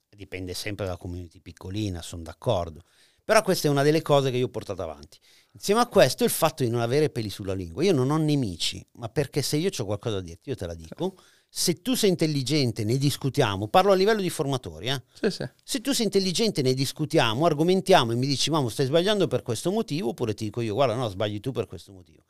[0.09, 2.85] Dipende sempre dalla community piccolina, sono d'accordo.
[3.25, 5.19] Però questa è una delle cose che io ho portato avanti.
[5.51, 7.83] Insieme a questo il fatto di non avere peli sulla lingua.
[7.83, 10.75] Io non ho nemici, ma perché se io ho qualcosa da dirti, io te la
[10.75, 11.17] dico.
[11.49, 13.67] Se tu sei intelligente, ne discutiamo.
[13.67, 14.87] Parlo a livello di formatori.
[14.91, 15.03] Eh?
[15.13, 15.49] Sì, sì.
[15.65, 19.73] Se tu sei intelligente, ne discutiamo, argomentiamo e mi dici, mamma, stai sbagliando per questo
[19.73, 22.27] motivo, oppure ti dico io, guarda, no, sbagli tu per questo motivo.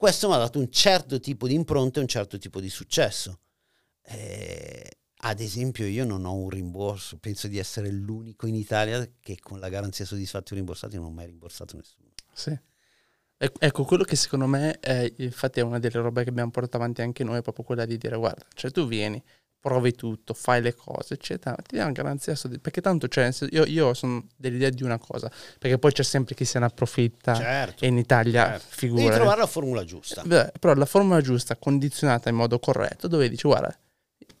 [0.00, 3.40] Questo mi ha dato un certo tipo di impronta e un certo tipo di successo.
[4.00, 9.38] Eh, ad esempio, io non ho un rimborso, penso di essere l'unico in Italia che
[9.38, 12.08] con la garanzia soddisfatti rimborsati non ho mai rimborsato nessuno.
[12.32, 12.58] Sì.
[13.36, 17.02] Ecco, quello che secondo me è, infatti è una delle robe che abbiamo portato avanti
[17.02, 19.22] anche noi, è proprio quella di dire, guarda, cioè tu vieni,
[19.60, 24.26] provi tutto, fai le cose, eccetera, ti diamo garanzia, perché tanto cioè, io, io sono
[24.36, 27.98] dell'idea di una cosa, perché poi c'è sempre chi se ne approfitta certo, e in
[27.98, 28.66] Italia certo.
[28.70, 29.02] figura.
[29.02, 30.22] Devi trovare la formula giusta.
[30.24, 33.76] Beh, però la formula giusta, condizionata in modo corretto, dove dici, guarda,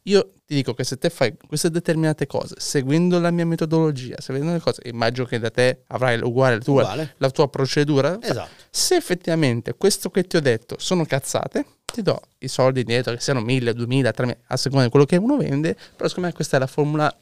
[0.04, 4.52] io ti dico che se te fai queste determinate cose, seguendo la mia metodologia, seguendo
[4.52, 7.14] le cose, immagino che da te avrai uguale, la tua, uguale.
[7.18, 8.18] La tua procedura.
[8.20, 8.50] Esatto.
[8.70, 13.20] Se effettivamente questo che ti ho detto sono cazzate, ti do i soldi dietro, che
[13.20, 16.56] siano 1000, 2000, 3000, a seconda di quello che uno vende, però secondo me questa
[16.56, 17.14] è la formula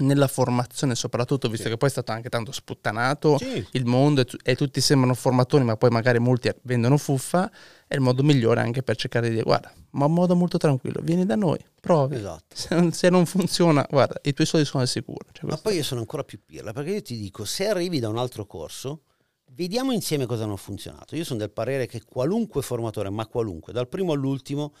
[0.00, 1.70] nella formazione soprattutto, visto sì.
[1.70, 3.66] che poi è stato anche tanto sputtanato sì.
[3.72, 7.50] il mondo e, t- e, tutti sembrano formatori, ma poi magari molti vendono fuffa,
[7.86, 11.00] è il modo migliore anche per cercare di dire guarda, ma in modo molto tranquillo,
[11.02, 12.16] vieni da noi, provi.
[12.16, 12.54] Esatto.
[12.54, 15.26] Se, non, se non funziona, guarda, i tuoi soldi sono al sicuro.
[15.32, 18.08] Cioè ma poi io sono ancora più pirla, perché io ti dico, se arrivi da
[18.08, 19.02] un altro corso,
[19.50, 21.16] vediamo insieme cosa non ha funzionato.
[21.16, 24.74] Io sono del parere che qualunque formatore, ma qualunque, dal primo all'ultimo,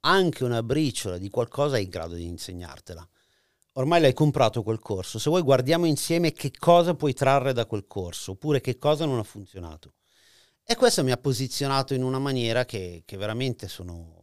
[0.00, 3.08] anche una briciola di qualcosa è in grado di insegnartela
[3.74, 7.86] ormai l'hai comprato quel corso, se vuoi guardiamo insieme che cosa puoi trarre da quel
[7.86, 9.94] corso, oppure che cosa non ha funzionato.
[10.64, 14.20] E questo mi ha posizionato in una maniera che, che veramente sono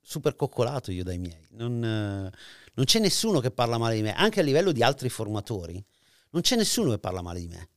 [0.00, 1.46] super coccolato io dai miei.
[1.52, 5.82] Non, non, c'è nessuno che parla male di me, anche a livello di altri formatori,
[6.30, 7.68] non c'è nessuno che parla male di me.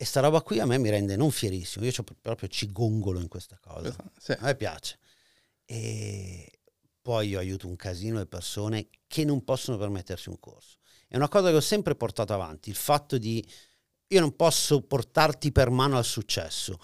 [0.00, 1.92] E sta roba qui a me mi rende non fierissimo, io
[2.22, 3.94] proprio ci gongolo in questa cosa.
[4.16, 4.32] Sì.
[4.32, 4.98] A me piace.
[5.66, 6.60] E,
[7.02, 10.78] poi io aiuto un casino di persone che non possono permettersi un corso.
[11.06, 13.46] È una cosa che ho sempre portato avanti, il fatto di
[14.06, 16.80] io non posso portarti per mano al successo,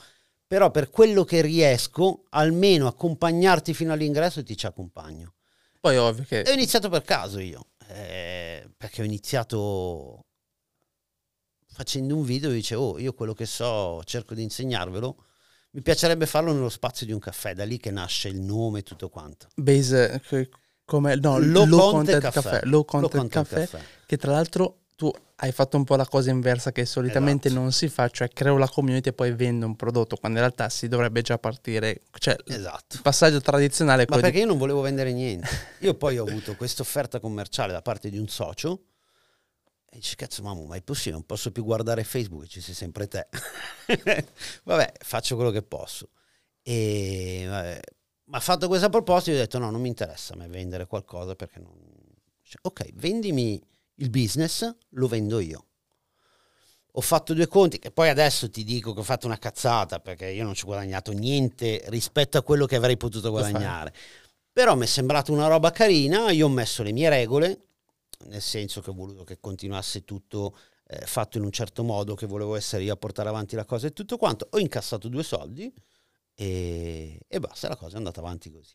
[0.46, 5.36] però per quello che riesco, almeno accompagnarti fino all'ingresso ti ci accompagno.
[5.80, 6.42] Poi ovvio che...
[6.42, 10.25] E ho iniziato per caso io, eh, perché ho iniziato
[11.76, 15.16] facendo un video e dicevo, oh, io quello che so cerco di insegnarvelo,
[15.72, 18.82] mi piacerebbe farlo nello spazio di un caffè, da lì che nasce il nome e
[18.82, 19.48] tutto quanto.
[19.54, 20.22] Base,
[20.86, 22.40] Come, no, Low low, content content, caffè.
[22.50, 22.66] caffè.
[22.66, 23.84] Low content, Low content caffè, caffè.
[24.06, 27.62] che tra l'altro tu hai fatto un po' la cosa inversa che solitamente Esatto.
[27.62, 30.70] non si fa, cioè creo la community e poi vendo un prodotto, quando in realtà
[30.70, 32.96] si dovrebbe già partire, cioè Esatto.
[32.96, 35.48] il passaggio tradizionale è Ma perché io non volevo vendere niente.
[35.80, 38.80] Io poi ho avuto questa offerta commerciale da parte di un socio
[39.96, 43.08] e dice, cazzo mamma, ma è possibile, non posso più guardare Facebook, ci sei sempre
[43.08, 43.26] te.
[44.64, 46.10] vabbè, faccio quello che posso.
[46.62, 47.80] E
[48.26, 51.36] ma fatto questa proposta io ho detto no, non mi interessa a me vendere qualcosa
[51.36, 51.72] perché non...
[52.42, 53.60] cioè, ok, vendimi
[53.96, 55.64] il business, lo vendo io.
[56.98, 60.28] Ho fatto due conti, che poi adesso ti dico che ho fatto una cazzata perché
[60.28, 63.92] io non ci ho guadagnato niente rispetto a quello che avrei potuto guadagnare.
[64.50, 67.65] Però mi è sembrata una roba carina, io ho messo le mie regole,
[68.28, 70.56] nel senso che ho voluto che continuasse tutto
[70.88, 73.86] eh, fatto in un certo modo, che volevo essere io a portare avanti la cosa
[73.86, 74.48] e tutto quanto.
[74.50, 75.72] Ho incassato due soldi
[76.34, 78.74] e, e basta, la cosa è andata avanti così.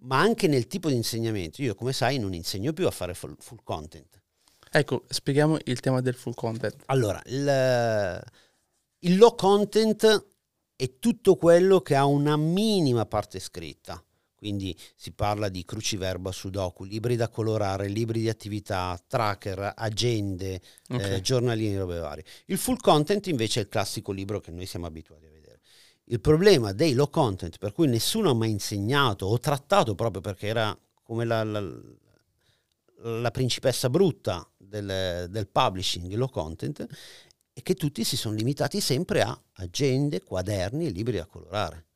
[0.00, 3.34] Ma anche nel tipo di insegnamento, io come sai non insegno più a fare full,
[3.38, 4.22] full content.
[4.70, 6.82] Ecco, spieghiamo il tema del full content.
[6.86, 8.22] Allora, il,
[9.00, 10.26] il low content
[10.76, 14.02] è tutto quello che ha una minima parte scritta.
[14.38, 20.60] Quindi si parla di cruciverba, sudoku, libri da colorare, libri di attività, tracker, agende,
[20.90, 21.00] Ok.
[21.10, 22.24] eh, giornalini, robe varie.
[22.46, 25.60] Il full content invece è il classico libro che noi siamo abituati a vedere.
[26.04, 30.46] Il problema dei low content, per cui nessuno ha mai insegnato o trattato proprio perché
[30.46, 31.80] era come la, la-
[33.00, 36.86] la principessa brutta del, del publishing low content,
[37.52, 41.86] è che tutti si sono limitati sempre a agende, quaderni e libri da colorare.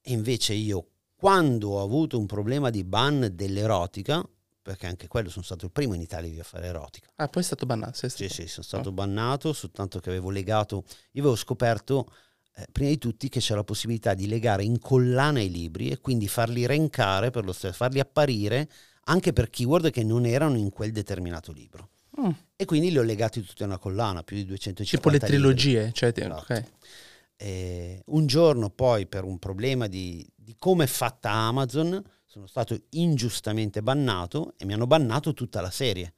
[0.00, 4.22] E invece io, quando ho avuto un problema di ban dell'erotica,
[4.62, 7.44] perché anche quello sono stato il primo in Italia a fare erotica, Ah, poi è
[7.46, 7.94] stato bannato.
[7.94, 12.06] sei sì, stato- sì, sono stato bannato, soltanto che avevo legato, io avevo scoperto
[12.58, 15.98] eh, prima di tutti che c'era la possibilità di legare in collana i libri e
[16.00, 18.68] quindi farli renkare per lo stesso, farli apparire
[19.04, 21.90] anche per keyword che non erano in quel determinato libro.
[22.18, 25.36] Mm, E quindi li ho legati tutti a una collana, più di 250 Tipo le
[25.36, 25.54] libri.
[25.62, 26.52] trilogie, cioè, ti- Esatto.
[26.52, 26.64] ok.
[27.36, 32.80] Eh, un giorno poi per un problema di, di come è fatta Amazon sono stato
[32.90, 36.14] ingiustamente bannato e mi hanno bannato tutta la serie.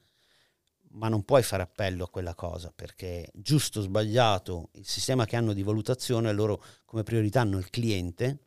[0.91, 5.37] Ma non puoi fare appello a quella cosa perché giusto o sbagliato il sistema che
[5.37, 8.39] hanno di valutazione loro come priorità hanno il cliente.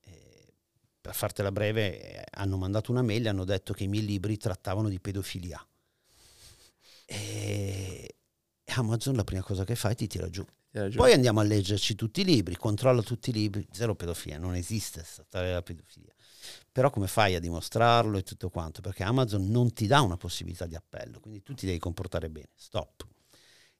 [0.00, 0.52] Eh,
[1.00, 4.36] per fartela breve eh, hanno mandato una mail e hanno detto che i miei libri
[4.36, 5.66] trattavano di pedofilia.
[7.06, 8.16] E
[8.66, 10.44] Amazon la prima cosa che fa è ti tira giù.
[10.94, 15.00] Poi andiamo a leggerci tutti i libri, controlla tutti i libri, zero pedofilia, non esiste
[15.00, 16.12] questa storia della pedofilia.
[16.70, 18.82] Però come fai a dimostrarlo e tutto quanto?
[18.82, 22.50] Perché Amazon non ti dà una possibilità di appello, quindi tu ti devi comportare bene.
[22.54, 23.06] Stop.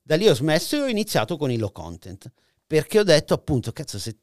[0.01, 2.31] Da lì ho smesso e ho iniziato con il low content,
[2.67, 4.17] perché ho detto appunto, cazzo, se,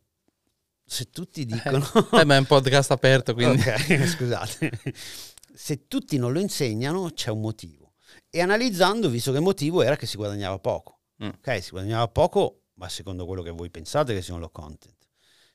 [0.84, 1.86] se tutti dicono...
[2.14, 3.62] Eh, ma è un podcast aperto, quindi...
[3.62, 4.82] Ok, scusate.
[5.54, 7.94] Se tutti non lo insegnano, c'è un motivo.
[8.30, 11.02] E analizzando, visto che il motivo era che si guadagnava poco.
[11.24, 11.30] Mm.
[11.30, 15.08] Ok, si guadagnava poco, ma secondo quello che voi pensate che sia un low content.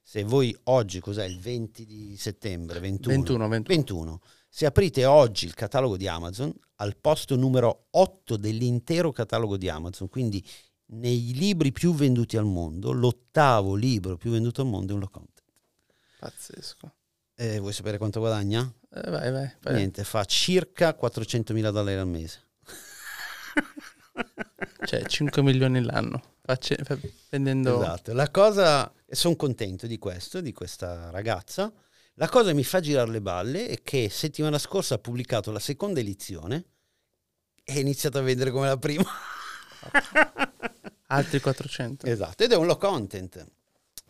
[0.03, 3.77] Se voi oggi, cos'è, il 20 di settembre, 21, 21, 21.
[3.77, 9.69] 21, se aprite oggi il catalogo di Amazon, al posto numero 8 dell'intero catalogo di
[9.69, 10.43] Amazon, quindi
[10.93, 15.11] nei libri più venduti al mondo, l'ottavo libro più venduto al mondo è un low
[15.11, 15.45] content.
[16.21, 16.95] Pazzesco.
[17.35, 18.73] Eh, vuoi sapere quanto guadagna?
[18.91, 19.55] Eh, vai, vai.
[19.61, 19.75] vai.
[19.75, 22.43] Niente, fa circa 400.000 dollari al mese.
[24.85, 26.37] Cioè, 5 milioni l'anno.
[26.43, 26.99] Face- fa-
[27.31, 27.81] vendendo...
[27.81, 28.13] Esatto.
[28.13, 31.73] La cosa, e sono contento di questo, di questa ragazza.
[32.15, 35.61] La cosa che mi fa girare le balle è che settimana scorsa ha pubblicato la
[35.61, 36.65] seconda edizione
[37.63, 39.05] e ha iniziato a vendere come la prima.
[41.11, 42.07] Altri 400.
[42.07, 43.47] esatto, ed è un low content.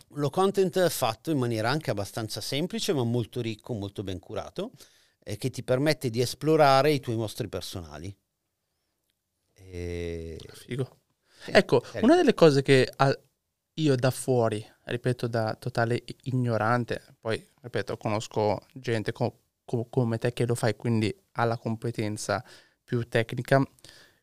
[0.08, 4.72] Un low content fatto in maniera anche abbastanza semplice, ma molto ricco, molto ben curato,
[5.22, 8.14] e che ti permette di esplorare i tuoi mostri personali.
[9.70, 10.38] E...
[10.52, 10.98] Figo.
[11.40, 12.06] sì, Ecco, carino.
[12.06, 12.90] una delle cose che
[13.74, 20.32] io da fuori, ripeto, da totale ignorante, poi, ripeto, conosco gente co- co- come te
[20.32, 22.42] che lo fai, quindi ha la competenza
[22.82, 23.62] più tecnica,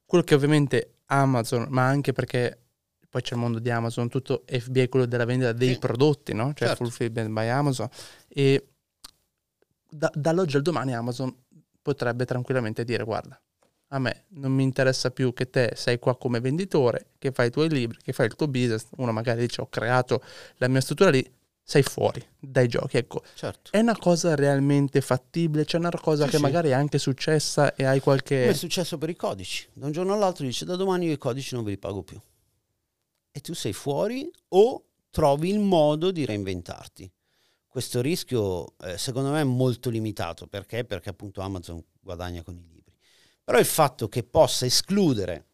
[0.06, 2.60] quello che ovviamente Amazon, ma anche perché
[3.10, 5.80] poi c'è il mondo di Amazon, tutto FBA è quello della vendita dei Sì.
[5.80, 6.48] prodotti, no?
[6.54, 6.84] Cioè Certo.
[6.84, 7.88] Fulfillment by Amazon.
[8.28, 8.68] E
[9.89, 11.34] da- dall'oggi al domani Amazon
[11.82, 13.39] potrebbe tranquillamente dire, guarda,
[13.89, 17.51] a me non mi interessa più che te sei qua come venditore, che fai i
[17.51, 20.21] tuoi libri, che fai il tuo business, uno magari dice ho creato
[20.57, 21.29] la mia struttura lì,
[21.67, 22.97] sei fuori dai giochi.
[22.97, 23.71] Ecco, Certo.
[23.71, 25.65] è una cosa realmente fattibile?
[25.65, 26.41] C'è una cosa Sì, che sì.
[26.43, 28.47] magari è anche successa e hai Come qualche...
[28.49, 29.67] è successo per i codici.
[29.73, 32.19] Da un giorno all'altro dice da domani io i codici non ve li pago più.
[33.31, 37.11] E tu sei fuori o trovi il modo di reinventarti.
[37.67, 40.47] questo rischio eh, secondo me è molto limitato.
[40.47, 40.86] Perché?
[40.86, 42.74] Perché appunto Amazon guadagna con i libri.
[43.46, 45.46] Però il fatto che possa escludere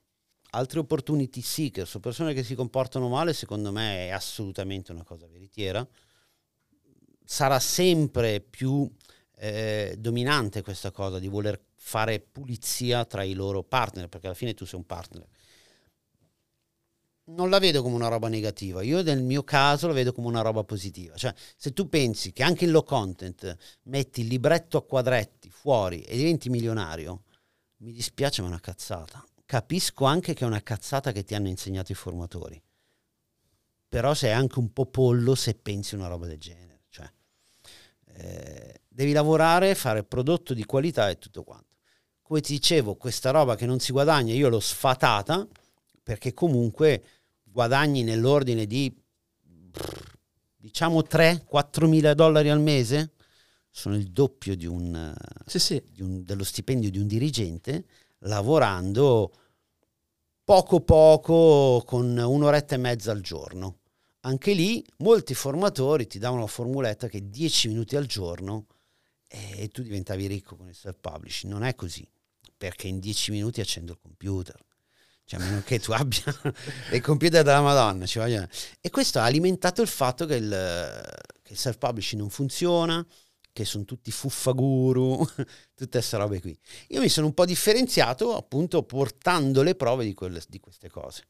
[0.52, 5.28] altre opportunity seekers o persone che si comportano male, secondo me è assolutamente una cosa
[5.28, 5.86] veritiera.
[7.24, 8.89] Sarà sempre più
[9.36, 14.54] eh, dominante questa cosa di voler fare pulizia tra i loro partner, perché alla fine
[14.54, 15.28] tu sei un partner.
[17.24, 20.42] Non la vedo come una roba negativa, io nel mio caso la vedo come una
[20.42, 21.16] roba positiva.
[21.18, 26.02] Cioè, se tu pensi che anche in low content metti il libretto a quadretti fuori
[26.04, 27.24] e diventi milionario,
[27.82, 31.49] mi dispiace ma è una cazzata capisco anche che è una cazzata che ti hanno
[31.49, 32.61] insegnato i formatori.
[33.89, 36.84] Però sei anche un po' pollo se pensi una roba del genere.
[36.88, 37.11] Cioè,
[38.13, 41.75] eh, devi lavorare, fare prodotto di qualità e tutto quanto.
[42.21, 45.45] Come ti dicevo, questa roba che non si guadagna, io l'ho sfatata
[46.01, 47.03] perché comunque
[47.43, 48.89] guadagni nell'ordine di
[50.55, 53.15] diciamo 3-4 mila dollari al mese,
[53.72, 55.15] sono il doppio di un,
[55.45, 55.82] sì, sì.
[55.89, 57.86] Di un, dello stipendio di un dirigente,
[58.19, 59.32] lavorando
[60.43, 63.78] poco poco con un'oretta e mezza al giorno.
[64.22, 68.67] Anche lì molti formatori ti davano la formuletta che 10 minuti al giorno
[69.28, 71.51] e tu diventavi ricco con il self-publishing.
[71.51, 72.07] Non è così,
[72.55, 74.59] perché in 10 minuti accendo il computer.
[75.24, 76.24] Cioè, a meno che tu abbia
[76.91, 78.05] il computer della Madonna.
[78.82, 80.49] E questo ha alimentato il fatto che il,
[81.41, 83.03] che il self-publishing non funziona,
[83.54, 85.26] che sono tutti fuffaguru,
[85.76, 86.58] tutte queste robe qui.
[86.89, 91.24] Io mi sono un po' differenziato appunto portando le prove di, quelle, di queste cose.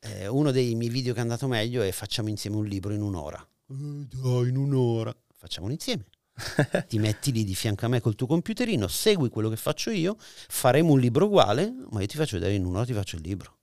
[0.00, 3.02] Eh, uno dei miei video che è andato meglio è facciamo insieme un libro in
[3.02, 3.40] un'ora.
[3.70, 5.14] Eh, dai, in un'ora.
[5.34, 6.06] Facciamolo insieme.
[6.88, 10.16] ti metti lì di fianco a me col tuo computerino, segui quello che faccio io,
[10.18, 13.58] faremo un libro uguale, ma io ti faccio vedere in un'ora ti faccio il libro.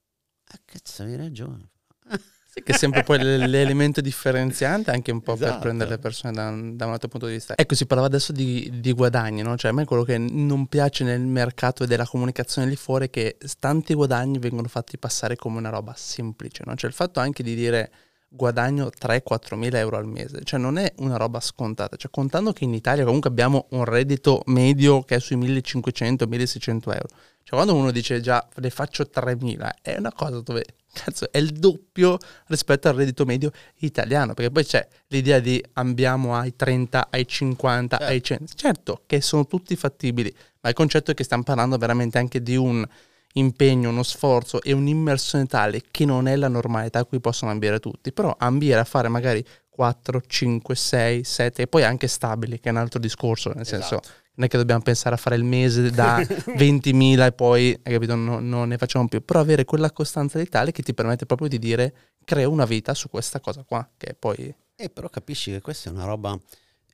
[0.46, 1.70] Ah, cazzo, hai ragione.
[2.54, 5.52] Che è sempre poi l'elemento differenziante anche un po' esatto.
[5.52, 7.56] per prendere le persone da, da, un altro punto di vista.
[7.56, 9.56] Ecco, si parlava adesso di, di guadagni, no?
[9.56, 13.10] Cioè a me quello che non piace nel mercato e della comunicazione lì fuori è
[13.10, 16.76] che tanti guadagni vengono fatti passare come una roba semplice, no?
[16.76, 17.90] Cioè il fatto anche di dire
[18.34, 22.64] guadagno 3-4 mila euro al mese, cioè non è una roba scontata, cioè contando che
[22.64, 27.08] in Italia comunque abbiamo un reddito medio che è sui 1500-1600 euro,
[27.44, 31.52] cioè quando uno dice già le faccio 3.000 è una cosa dove cazzo è il
[31.52, 32.18] doppio
[32.48, 37.98] rispetto al reddito medio italiano, perché poi c'è l'idea di ambiamo ai 30, ai 50,
[37.98, 38.12] certo.
[38.12, 42.18] ai 100, certo che sono tutti fattibili, ma il concetto è che stiamo parlando veramente
[42.18, 42.86] anche di un
[43.34, 47.80] impegno, uno sforzo e un'immersione tale che non è la normalità a cui possono ambire
[47.80, 52.70] tutti, però ambire a fare magari 4, 5, 6, 7 e poi anche stabili, che
[52.70, 53.82] è un altro discorso, nel esatto.
[53.82, 54.02] senso
[54.34, 56.20] non è che dobbiamo pensare a fare il mese da
[56.58, 60.48] 20.000 e poi, hai capito, no, non ne facciamo più, però avere quella costanza di
[60.48, 64.14] tale che ti permette proprio di dire creo una vita su questa cosa qua, che
[64.14, 64.54] poi...
[64.76, 66.40] Eh, però capisci che questa è una roba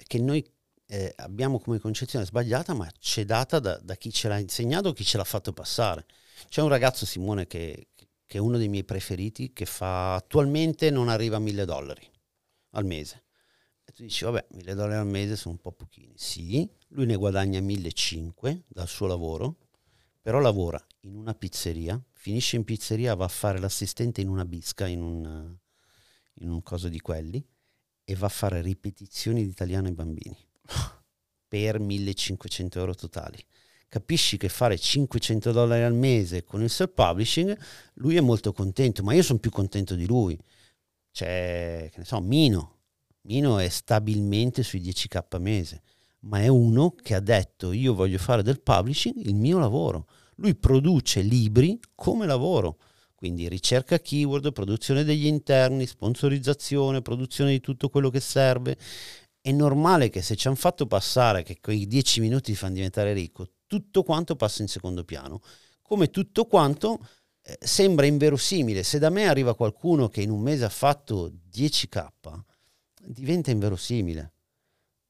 [0.05, 0.45] che noi
[0.87, 4.93] eh, abbiamo come concezione sbagliata, ma c'è data da, da chi ce l'ha insegnato o
[4.93, 6.05] chi ce l'ha fatto passare.
[6.49, 7.89] C'è un ragazzo, Simone, che,
[8.25, 12.09] che è uno dei miei preferiti, che fa attualmente non arriva a mille dollari
[12.71, 13.23] al mese.
[13.83, 16.13] E tu dici, vabbè, mille dollari al mese sono un po' pochini.
[16.15, 19.57] Sì, lui ne guadagna 1.500 dal suo lavoro,
[20.21, 24.87] però lavora in una pizzeria, finisce in pizzeria, va a fare l'assistente in una bisca,
[24.87, 25.55] in un,
[26.35, 27.45] in un coso di quelli,
[28.03, 30.37] e va a fare ripetizioni di italiano ai bambini
[31.47, 33.45] per 1.500 euro totali
[33.89, 37.57] capisci che fare 500 dollari al mese con il self-publishing,
[37.95, 40.37] lui è molto contento, ma io sono più contento di lui.
[41.11, 42.75] C'è, che ne so, Mino.
[43.21, 45.81] Mino è stabilmente sui 10k a mese,
[46.27, 50.07] ma è uno che ha detto io voglio fare del publishing il mio lavoro.
[50.35, 52.77] Lui produce libri come lavoro,
[53.15, 58.77] quindi ricerca keyword, produzione degli interni, sponsorizzazione, produzione di tutto quello che serve.
[59.41, 63.13] È normale che se ci hanno fatto passare che quei 10 minuti ti fanno diventare
[63.13, 65.41] ricco, tutto quanto passa in secondo piano.
[65.81, 66.99] Come tutto quanto
[67.41, 68.83] eh, sembra inverosimile.
[68.83, 72.07] Se da me arriva qualcuno che in un mese ha fatto 10k,
[73.05, 74.33] diventa inverosimile.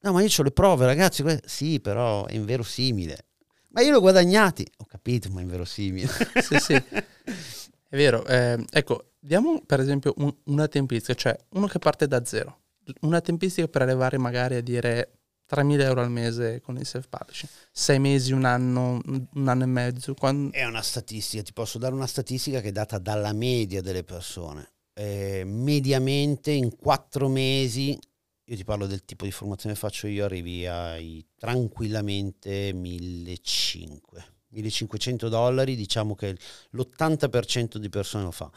[0.02, 1.24] No, ma io ho le prove, ragazzi.
[1.45, 3.26] Sì, però è inverosimile.
[3.70, 4.66] Ma io l'ho guadagnati.
[4.78, 6.08] Ho capito, ma è inverosimile.
[6.41, 6.74] sì, sì.
[6.74, 8.26] È vero.
[8.26, 12.62] Eh, ecco, diamo per esempio un, una tempistica, cioè uno che parte da zero.
[13.02, 15.18] Una tempistica per arrivare magari a dire
[15.50, 17.50] 3.000 euro al mese con il self-publishing.
[17.72, 20.14] Sei mesi, un anno, un anno e mezzo.
[20.14, 20.52] Quando...
[20.54, 24.72] È una statistica, ti posso dare una statistica che è data dalla media delle persone.
[24.93, 27.98] Eh, mediamente in quattro mesi,
[28.50, 34.00] io ti parlo del tipo di formazione che faccio io, arrivi ai tranquillamente 1.500.
[34.54, 36.38] 1.500 dollari, diciamo che
[36.72, 38.50] l'80% di persone lo fa.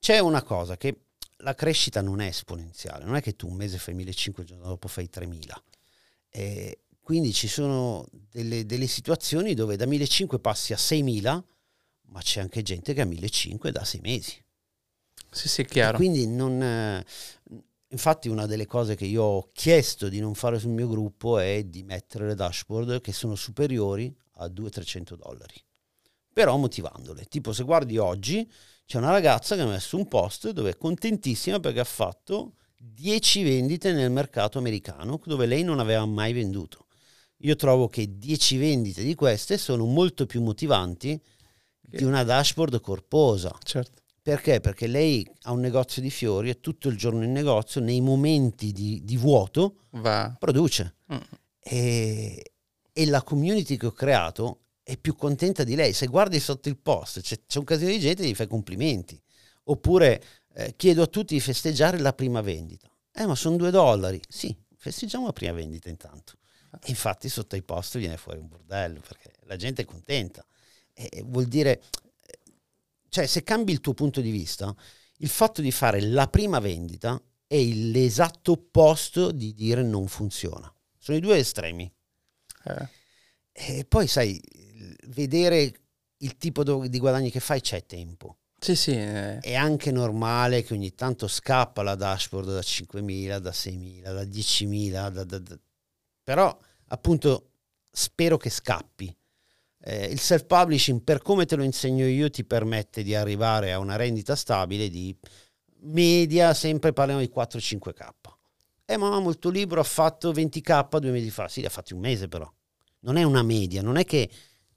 [0.00, 1.02] C'è una cosa che
[1.38, 4.64] la crescita non è esponenziale, non è che tu un mese fai 1.500, il giorno
[4.64, 5.54] dopo fai 3.000.
[6.28, 11.42] Eh, quindi ci sono delle, delle, situazioni dove da 1.500 passi a 6.000,
[12.08, 14.44] ma c'è anche gente che a 1.500 da 6 mesi.
[15.30, 15.94] Sì, sì, chiaro.
[15.94, 16.60] E quindi non...
[16.60, 17.04] Eh,
[17.88, 21.64] infatti una delle cose che io ho chiesto di non fare sul mio gruppo è
[21.64, 25.54] di mettere le dashboard che sono superiori a 200-300 dollari.
[26.32, 27.24] Però motivandole.
[27.24, 28.50] Tipo se guardi oggi
[28.84, 33.42] c'è una ragazza che ha messo un post dove è contentissima perché ha fatto 10
[33.42, 36.86] vendite nel mercato americano dove lei non aveva mai venduto.
[37.40, 41.20] Io trovo che 10 vendite di queste sono molto più motivanti
[41.80, 43.54] di una dashboard corposa.
[43.62, 44.02] Certo.
[44.26, 44.58] Perché?
[44.58, 48.72] Perché lei ha un negozio di fiori e tutto il giorno in negozio, nei momenti
[48.72, 50.34] di, di vuoto, Va.
[50.36, 50.96] produce.
[51.12, 51.18] Mm.
[51.60, 52.52] E,
[52.92, 55.92] e la community che ho creato è più contenta di lei.
[55.92, 59.16] Se guardi sotto il post, c'è, c'è un casino di gente che gli fa complimenti.
[59.66, 60.20] Oppure
[60.54, 62.90] eh, chiedo a tutti di festeggiare la prima vendita.
[63.12, 64.20] Eh, ma sono due dollari.
[64.28, 66.32] Sì, festeggiamo la prima vendita intanto.
[66.82, 70.44] E infatti sotto i post viene fuori un bordello perché la gente è contenta.
[70.92, 71.80] E vuol dire,
[73.08, 74.74] cioè se cambi il tuo punto di vista,
[75.18, 80.72] il fatto di fare la prima vendita è l'esatto opposto di dire non funziona.
[80.98, 81.90] Sono i due estremi.
[82.64, 82.88] Eh.
[83.52, 84.40] E poi sai,
[85.08, 85.72] vedere
[86.18, 88.38] il tipo di guadagni che fai c'è tempo.
[88.58, 88.92] Sì, sì.
[88.92, 89.38] Eh.
[89.38, 94.90] È anche normale che ogni tanto scappa la dashboard da 5.000, da 6.000, da 10.000,
[95.10, 95.58] da, da, da...
[96.22, 97.50] però appunto
[97.90, 99.14] spero che scappi.
[99.88, 103.94] Eh, il self-publishing, per come te lo insegno io, ti permette di arrivare a una
[103.94, 105.16] rendita stabile di
[105.82, 108.08] media, sempre parliamo di 4-5k.
[108.84, 111.46] Eh, ma tuo libro ha fatto 20k due mesi fa.
[111.46, 112.52] Sì, ha fatto un mese però.
[113.00, 114.28] Non è una media, non è che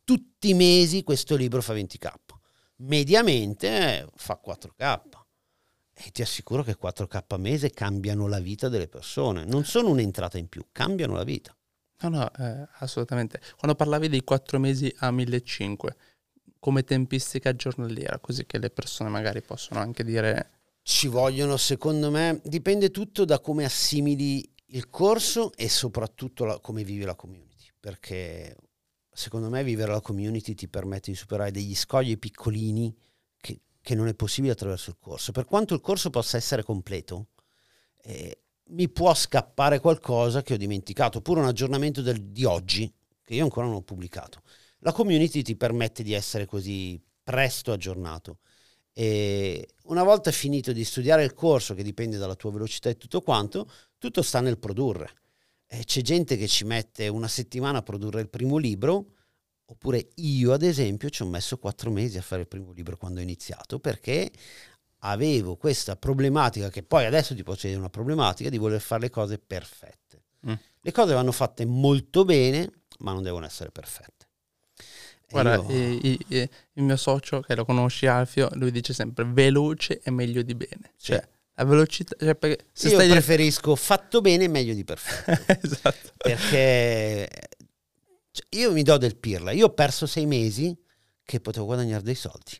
[0.03, 2.13] tutti i mesi questo libro fa 20k.
[2.77, 5.01] Mediamente eh, fa 4k.
[5.91, 9.43] E ti assicuro che 4k mese cambiano la vita delle persone.
[9.43, 11.51] Non sono un'entrata in più, cambiano la vita.
[12.01, 13.41] No, no, eh, assolutamente.
[13.57, 15.95] Quando parlavi dei 4 mesi a 1500,
[16.59, 20.51] come tempistica giornaliera, così che le persone magari possono anche dire...
[20.81, 26.83] Ci vogliono, secondo me, dipende tutto da come assimili il corso e soprattutto la, come
[26.83, 27.67] vivi la community.
[27.79, 28.55] Perché
[29.11, 32.95] secondo me vivere la community ti permette di superare degli scogli piccolini
[33.37, 35.31] che, che non è possibile attraverso il corso.
[35.31, 37.27] Per quanto il corso possa essere completo,
[38.01, 42.91] eh, mi può scappare qualcosa che ho dimenticato, oppure un aggiornamento del, di oggi
[43.23, 44.41] che io ancora non ho pubblicato.
[44.79, 48.39] La community ti permette di essere così presto aggiornato.
[48.93, 53.21] E una volta finito di studiare il corso, che dipende dalla tua velocità e tutto
[53.21, 55.09] quanto, tutto sta nel produrre.
[55.67, 59.13] Eh, c'è gente che ci mette una settimana a produrre il primo libro,
[59.65, 63.19] oppure io ad esempio ci ho messo quattro mesi a fare il primo libro quando
[63.19, 64.31] ho iniziato, perché
[64.99, 69.37] avevo questa problematica, che poi adesso ti dire una problematica, di voler fare le cose
[69.37, 70.23] perfette.
[70.47, 70.53] Mm.
[70.81, 74.27] Le cose vanno fatte molto bene, ma non devono essere perfette.
[75.29, 75.69] Guarda, io...
[75.69, 80.41] e, e, il mio socio, che lo conosci Alfio, lui dice sempre veloce è meglio
[80.41, 80.93] di bene.
[80.95, 81.11] Sì.
[81.11, 82.15] Cioè, la velocità.
[82.17, 85.59] Cioè se Io stai preferisco fatto bene meglio di perfetto.
[85.67, 86.11] esatto.
[86.17, 87.27] Perché
[88.31, 89.51] cioè, io mi do del pirla.
[89.51, 90.75] Io ho perso sei mesi
[91.23, 92.59] che potevo guadagnare dei soldi.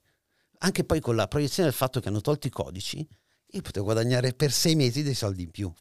[0.60, 3.08] Anche poi con la proiezione del fatto che hanno tolto i codici,
[3.52, 5.72] io potevo guadagnare per sei mesi dei soldi in più.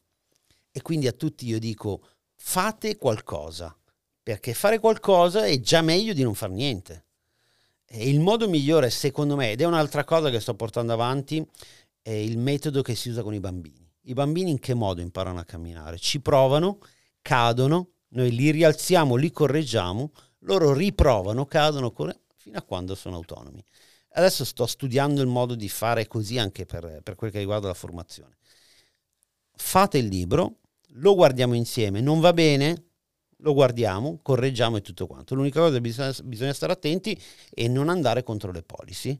[0.71, 2.01] E quindi a tutti io dico:
[2.35, 3.75] fate qualcosa.
[4.21, 7.05] Perché fare qualcosa è già meglio di non fare niente.
[7.85, 11.43] E il modo migliore, secondo me, ed è un'altra cosa che sto portando avanti,
[12.01, 13.91] è il metodo che si usa con i bambini.
[14.01, 15.97] I bambini in che modo imparano a camminare?
[15.97, 16.77] Ci provano,
[17.21, 21.91] cadono, noi li rialziamo, li correggiamo, loro riprovano, cadono,
[22.35, 23.63] fino a quando sono autonomi.
[24.13, 27.73] Adesso sto studiando il modo di fare così anche per, per quel che riguarda la
[27.73, 28.37] formazione.
[29.53, 30.59] Fate il libro,
[30.93, 32.89] lo guardiamo insieme, non va bene,
[33.37, 35.35] lo guardiamo, correggiamo e tutto quanto.
[35.35, 39.15] L'unica cosa che bisogna, bisogna stare attenti è non andare contro le policy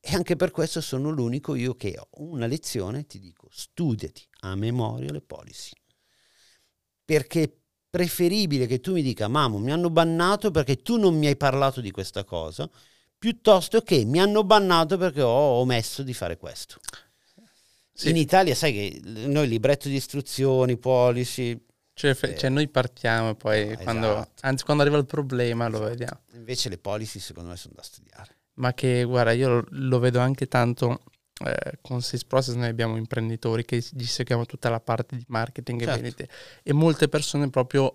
[0.00, 4.54] e anche per questo sono l'unico io che ho una lezione, ti dico, studiati a
[4.54, 5.72] memoria le policy.
[7.04, 7.52] Perché è
[7.88, 11.80] preferibile che tu mi dica, mamma, mi hanno bannato perché tu non mi hai parlato
[11.80, 12.68] di questa cosa,
[13.24, 16.78] piuttosto che mi hanno bannato perché ho omesso di fare questo.
[17.90, 18.10] Sì.
[18.10, 21.58] In Italia, sai che noi libretto di istruzioni, policy...
[21.94, 24.32] Cioè, eh, cioè noi partiamo poi, no, quando, esatto.
[24.40, 25.82] anzi quando arriva il problema esatto.
[25.82, 26.20] lo vediamo.
[26.34, 30.46] Invece le policy secondo me sono da studiare ma che guarda, io lo, vedo anche
[30.46, 31.02] tanto
[31.44, 35.80] eh, con Sales Process noi abbiamo imprenditori che gli seguiamo tutta la parte di marketing
[35.80, 35.94] certo.
[35.94, 36.28] e vendite
[36.62, 37.94] e molte persone proprio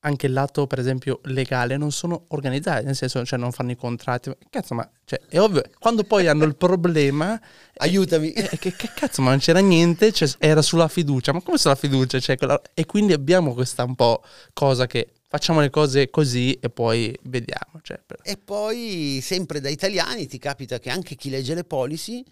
[0.00, 3.76] anche il lato, per esempio, legale, non sono organizzati, nel senso, cioè non fanno i
[3.76, 4.30] contratti.
[4.48, 7.40] Cazzo, ma cioè, è ovvio, quando poi hanno il problema...
[7.78, 8.30] Aiutami!
[8.32, 11.32] Eh, che, che, cazzo, ma non c'era niente, cioè, era sulla fiducia.
[11.32, 12.20] Ma come sulla fiducia?
[12.20, 12.60] Cioè, quella...
[12.74, 14.22] E quindi abbiamo questa un po'
[14.52, 17.80] cosa che facciamo le cose così e poi vediamo.
[17.82, 18.18] Cioè, per...
[18.22, 22.24] E poi, sempre da italiani, ti capita che anche chi legge le policy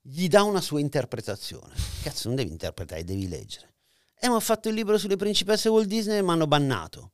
[0.00, 1.74] gli dà una sua interpretazione.
[2.02, 3.74] Cazzo, non devi interpretare, devi leggere.
[4.18, 7.12] E ho fatto il libro sulle principesse Walt Disney e mi hanno bannato.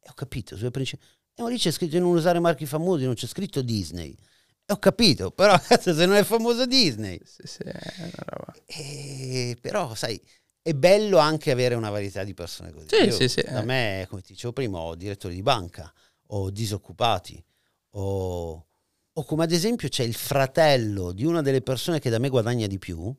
[0.00, 1.16] E ho capito, sulle principesse...
[1.34, 4.16] E lì c'è scritto di non usare marchi famosi, non c'è scritto Disney.
[4.64, 7.20] E ho capito, però cazzo, se non è famoso Disney.
[7.24, 7.62] Sì, sì,
[8.66, 10.20] e, però, sai,
[10.60, 12.88] è bello anche avere una varietà di persone così.
[12.88, 13.42] Sì, Io, sì, sì.
[13.42, 15.92] Da me, come ti dicevo prima, ho direttori di banca,
[16.28, 17.42] ho disoccupati,
[17.92, 18.66] ho,
[19.12, 22.66] o come ad esempio c'è il fratello di una delle persone che da me guadagna
[22.66, 23.14] di più,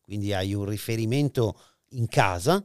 [0.00, 1.60] quindi hai un riferimento
[1.90, 2.64] in casa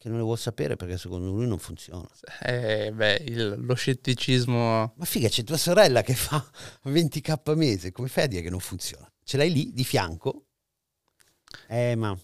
[0.00, 2.08] che non ne vuol sapere perché secondo lui non funziona.
[2.40, 4.94] Eh, beh, il, lo scetticismo...
[4.96, 6.42] Ma figa, c'è tua sorella che fa
[6.88, 9.06] 20k a mese, come fai a dire che non funziona?
[9.22, 10.46] Ce l'hai lì, di fianco?
[11.68, 12.18] Eh, ma...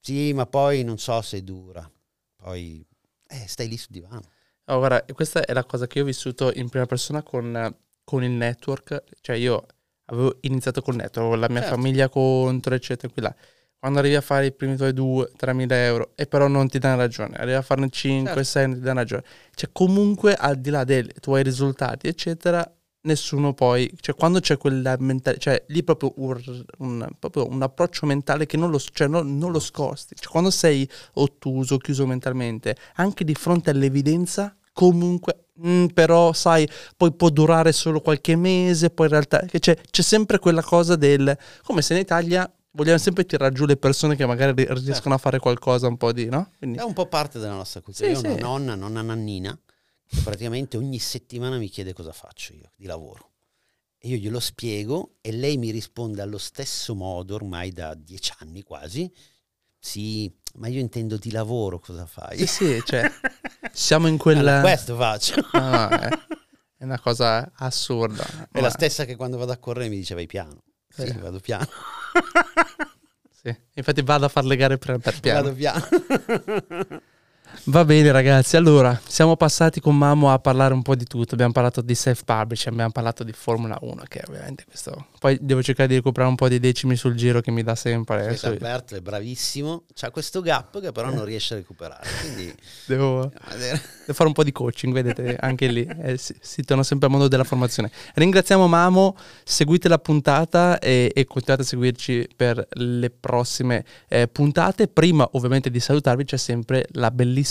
[0.00, 1.88] Sì, ma poi non so se dura.
[2.34, 2.84] Poi...
[3.28, 4.32] Eh, stai lì sul divano.
[4.64, 8.24] Oh, guarda, questa è la cosa che io ho vissuto in prima persona con, con
[8.24, 9.04] il network.
[9.20, 9.64] Cioè, io
[10.06, 11.76] avevo iniziato col network, la mia certo.
[11.76, 13.36] famiglia contro, eccetera, qui là
[13.78, 16.96] quando arrivi a fare i primi tuoi 2-3 mila euro e però non ti danno
[16.96, 18.60] ragione, arrivi a farne 5-6 certo.
[18.60, 19.24] non ti danno ragione.
[19.54, 22.68] Cioè comunque al di là dei tuoi risultati eccetera,
[23.02, 28.06] nessuno poi, cioè quando c'è quella mentalità, cioè lì proprio un, un, proprio un approccio
[28.06, 32.76] mentale che non lo, cioè, non, non lo scosti, cioè quando sei ottuso, chiuso mentalmente,
[32.96, 36.68] anche di fronte all'evidenza comunque Mm, però sai,
[36.98, 41.36] poi può durare solo qualche mese, poi in realtà cioè, c'è sempre quella cosa del
[41.62, 45.12] come se in Italia vogliamo sempre tirare giù le persone che magari riescono certo.
[45.12, 46.52] a fare qualcosa un po' di, no?
[46.58, 46.78] Quindi...
[46.78, 48.06] È un po' parte della nostra cultura.
[48.06, 48.26] Sì, io ho sì.
[48.26, 49.58] una nonna, nonna Nannina,
[50.06, 53.32] che praticamente ogni settimana mi chiede cosa faccio io di lavoro.
[53.98, 58.62] E io glielo spiego e lei mi risponde allo stesso modo, ormai da dieci anni
[58.62, 59.10] quasi.
[59.78, 62.38] Sì, ma io intendo di lavoro cosa fai?
[62.38, 63.10] Sì, sì, cioè,
[63.72, 64.58] siamo in quella...
[64.58, 65.34] Allora, questo faccio.
[65.52, 66.08] No, no, è,
[66.78, 68.24] è, una cosa assurda.
[68.50, 68.60] È ma...
[68.60, 70.62] la stessa che quando vado a correre mi dice vai piano.
[70.96, 71.18] Sì, eh.
[71.18, 71.66] vado piano.
[73.30, 75.42] sì, infatti vado a fare le gare per, per piano.
[75.42, 75.86] Vado piano.
[77.64, 81.52] Va bene ragazzi, allora siamo passati con Mamo a parlare un po' di tutto, abbiamo
[81.52, 85.06] parlato di self-publishing, abbiamo parlato di Formula 1 che ovviamente questo...
[85.18, 88.36] Poi devo cercare di recuperare un po' di decimi sul giro che mi dà sempre.
[88.36, 92.54] Sì, Alberto è bravissimo, c'ha questo gap che però non riesce a recuperare, quindi...
[92.86, 93.80] devo, devo,
[94.12, 95.88] fare un po' di coaching, vedete, anche lì.
[96.02, 97.90] Eh, si, si, torna sempre al mondo della formazione.
[98.14, 104.86] Ringraziamo Mamo, seguite la puntata e, e continuate a seguirci per le prossime eh, puntate.
[104.88, 107.45] Prima ovviamente di salutarvi c'è sempre la bellissima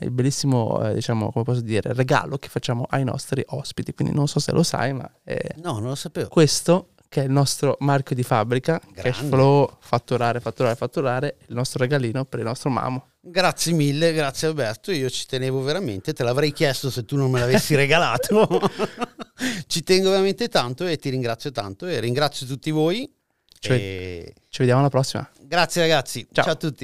[0.00, 3.92] il bellissimo, eh, diciamo, come posso dire, regalo che facciamo ai nostri ospiti.
[3.94, 5.10] Quindi non so se lo sai, ma...
[5.56, 6.28] no, non lo sapevo.
[6.28, 9.02] Questo che è il nostro marchio di fabbrica, Grande.
[9.02, 13.08] cash flow, fatturare, fatturare, fatturare, il nostro regalino per il nostro mamo.
[13.20, 17.40] Grazie mille, grazie Alberto, io ci tenevo veramente, te l'avrei chiesto se tu non me
[17.40, 18.48] l'avessi regalato.
[19.68, 23.06] ci tengo veramente tanto e ti ringrazio tanto e ringrazio tutti voi.
[23.58, 24.34] Ci, e...
[24.48, 25.28] ci vediamo alla prossima.
[25.42, 26.80] Grazie ragazzi, ciao, ciao a tutti.